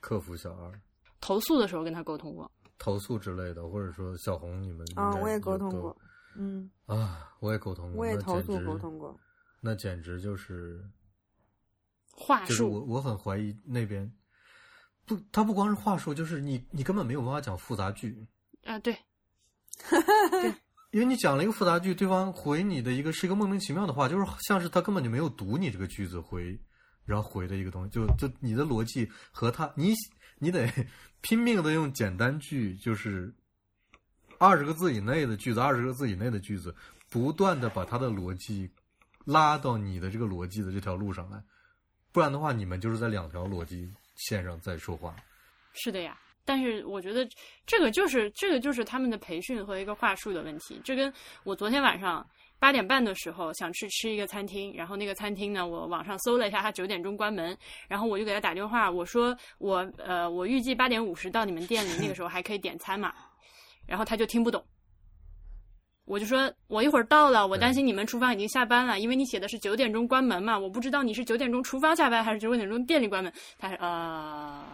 [0.00, 0.80] 客服小二
[1.20, 5.96] 投诉的时候跟他沟通过，投诉之类的，或者说小红你们啊，我也沟通过，
[6.36, 9.18] 嗯，啊，我也沟通过，我也那投诉沟通过。
[9.60, 10.84] 那简直就是
[12.12, 14.10] 话就是我术我很怀疑那边
[15.04, 18.26] 不，他不光是话术，就是你你根本没有办法讲复杂句，
[18.64, 18.96] 啊，对。
[20.30, 20.52] 对，
[20.90, 26.58] 因为你讲了一个复杂句，对方回你的一个是一个莫名其妙的话，就是像是他根本就没有读你这个句子回，
[27.04, 29.94] 然后回的一个东西，就就你的逻辑和他你
[30.38, 30.68] 你得
[31.20, 33.32] 拼命的用简单句，就是
[34.38, 36.74] 二十个字以内的句子，二十个字以内的句子，
[37.10, 38.70] 不断的把他的逻辑
[39.24, 41.42] 拉到你的这个逻辑的这条路上来，
[42.12, 45.14] 不然的话，你们就是在两条逻辑线上在说话。
[45.74, 47.28] 是的呀，但是我觉得
[47.66, 50.80] 这个就是这个就是他们的培训和一个话术的问题。
[50.84, 51.12] 这跟
[51.44, 52.26] 我昨天晚上
[52.58, 57.56] 八点半的时候想去吃一个餐厅，然后那个餐厅呢，我网上搜了一下，它九点钟关门，
[57.88, 63.12] 然后我就给他打电话，我说我呃我预计八点五十到你们店里，那个时候还可以点餐嘛，
[63.86, 64.64] 然后他就听不懂。
[66.04, 73.30] 我就说，我一会儿到了，我担心你们厨房已经下班了，因为你写的是九点钟关门嘛，我不知道你是九点钟厨房下班还是九点钟店里关门。
[73.58, 74.64] 他说呃，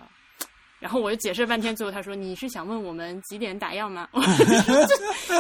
[0.85, 4.07] 然后我就解释了半天，最后他说：“你是想问我们几点打烊 吗？”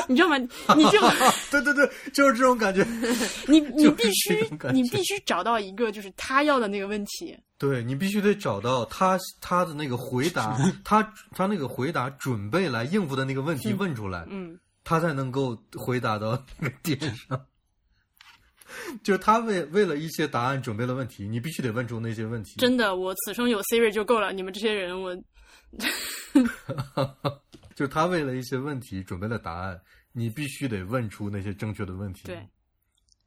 [0.08, 0.38] 你知道吗？
[0.74, 0.98] 你 就
[1.50, 2.82] 对对对，就是这种感觉。
[3.46, 7.38] 你你必须你必须找到一个就是他要的那个问题。
[7.58, 11.02] 对你必须得找到他他的那个回答，他
[11.32, 17.38] 他那个回答准备来应付的那个问题问出来，嗯，他才能够回答到那个点上。
[19.04, 22.54] 就是他为为了一些答案准备了问题，你必须得问出那些问题。
[22.58, 24.32] 真的，我此生有 Siri 就够了。
[24.32, 25.14] 你们这些人，我
[27.74, 29.80] 就是他为了一些问题准备了答案，
[30.12, 32.22] 你必须得问出那些正确的问题。
[32.24, 32.48] 对，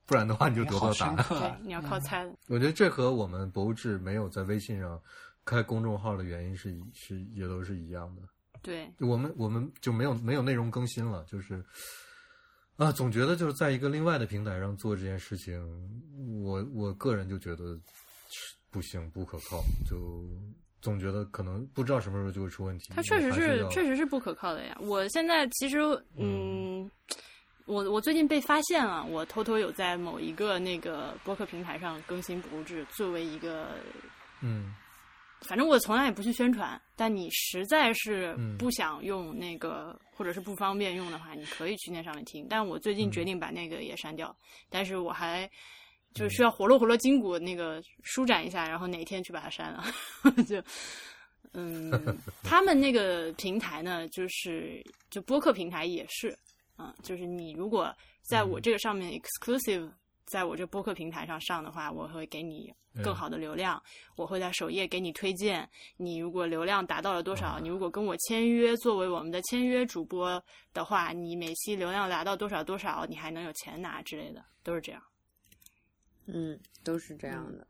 [0.05, 1.25] 不然的话你就得不到答案。
[1.27, 2.33] 对，你要靠猜的。
[2.47, 5.01] 我觉得这和我们博物志没有在微信上
[5.43, 8.21] 开公众号的原因是一是也都是一样的。
[8.61, 11.63] 对，我们我们就没有没有内容更新了，就是
[12.77, 15.61] 啊，总觉得就是在一个另外的平台上做这件事情，
[16.41, 17.79] 我我个人就觉得
[18.71, 20.25] 不行，不可靠，就
[20.81, 22.91] 总觉得可能不知道什么时候就会出问题。
[22.95, 24.77] 它确实是是确实是不可靠的呀。
[24.79, 25.79] 我现在其实，
[26.15, 26.89] 嗯，
[27.65, 33.75] 我我最近被发现了，我偷偷有在某一个那个播客平台上更新博物志，作为一个
[34.41, 34.73] 嗯
[35.41, 42.47] 反正我从来也不去宣传，但你实在是嗯不想用那个，或者是不方便用的话，你可以去那上面听。
[42.49, 44.35] 但我最近嗯决定把那个也删掉，
[44.69, 45.47] 但是我还
[46.13, 49.83] 就是需要活络活络筋骨，那个舒展一下，然后哪一天去把它删了，
[50.47, 50.61] 就。
[51.53, 51.89] 嗯，
[52.43, 56.37] 他们那个平台呢，就是就播客平台也是，
[56.77, 59.89] 嗯，就是你如果在我这个上面 exclusive，
[60.25, 62.71] 在我这播客平台上上的话，我会给你
[63.01, 63.81] 更好的流量，
[64.17, 65.67] 我会在首页给你推荐。
[65.95, 70.43] 你如果流量达到了多少，你如果跟我签约作为我们的签约主播
[70.73, 75.01] 的话，你每期流量达到多少多少，你还能有钱拿之类的，都是这样。
[76.27, 77.65] 嗯，都是这样的。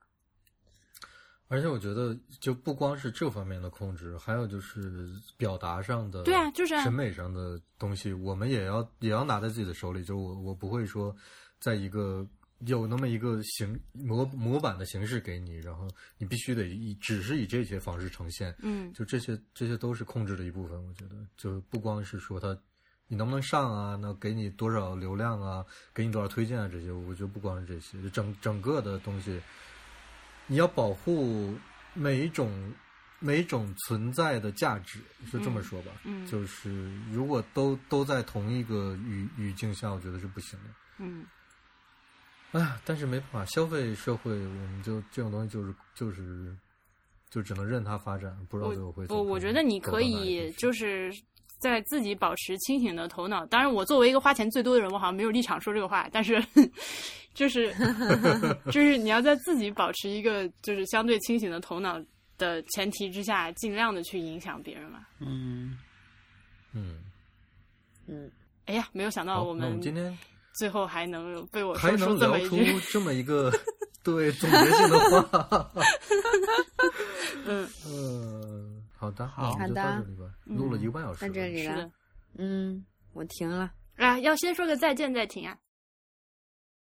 [1.49, 10.03] 而且我觉得，就不光是这方面的控制，还有就是表达上的，对啊就是啊审美上的东西，我们也要也要拿在自己的手里。
[10.03, 11.15] 就我我不会说，
[11.57, 12.27] 在一个
[12.65, 18.53] 有那么一个形模模板的形式给你，然后你必须得以只是以这些方式呈现。
[18.59, 20.85] 嗯就这些这些都是控制的一部分。
[20.85, 22.57] 我觉得，就不光是说它
[23.07, 29.41] 你能不能上啊，那给你多少流量啊，给你多少推荐啊，这些，我觉得不光是这些，就整整个的东西。
[30.47, 31.53] 你要保护
[31.93, 32.73] 每一种
[33.19, 35.91] 每一种存在的价值，是这么说吧？
[36.03, 40.69] 嗯就是如果都都在同一个语语境下，我觉得是不行的。
[40.99, 41.25] 嗯，
[42.51, 46.55] 哎呀，但是没办法，消费社会，我们就这种东西就是就是
[47.29, 51.11] 就只能任它发展，不知道最后会怎么我我觉得你可以就是
[51.59, 53.45] 在自己保持清醒的头脑。
[53.45, 56.43] 当然，我作为一个花钱最多的人，我好像没有立场说这个话，但是
[57.33, 57.73] 就是
[58.71, 61.99] 就是你要在自己保持一个就是相对清醒的头脑
[62.37, 64.99] 的前提之下，尽量的去影响别人嘛。
[65.19, 65.77] 嗯，
[66.73, 66.99] 嗯，
[68.07, 68.31] 嗯，
[68.65, 70.17] 哎呀，没有想到我我们们今天
[70.55, 73.51] 最后还能被我还说出能聊出这么一句，这么一个
[74.03, 75.71] 对总结性的话。
[77.49, 78.66] 嗯，嗯，
[78.97, 81.29] 好的，好的这里吧，录了一个半小时了。
[81.29, 81.91] 到这里了是的。。
[82.39, 83.71] 嗯，我停了。
[83.95, 85.57] 啊，要先说个再见再停啊。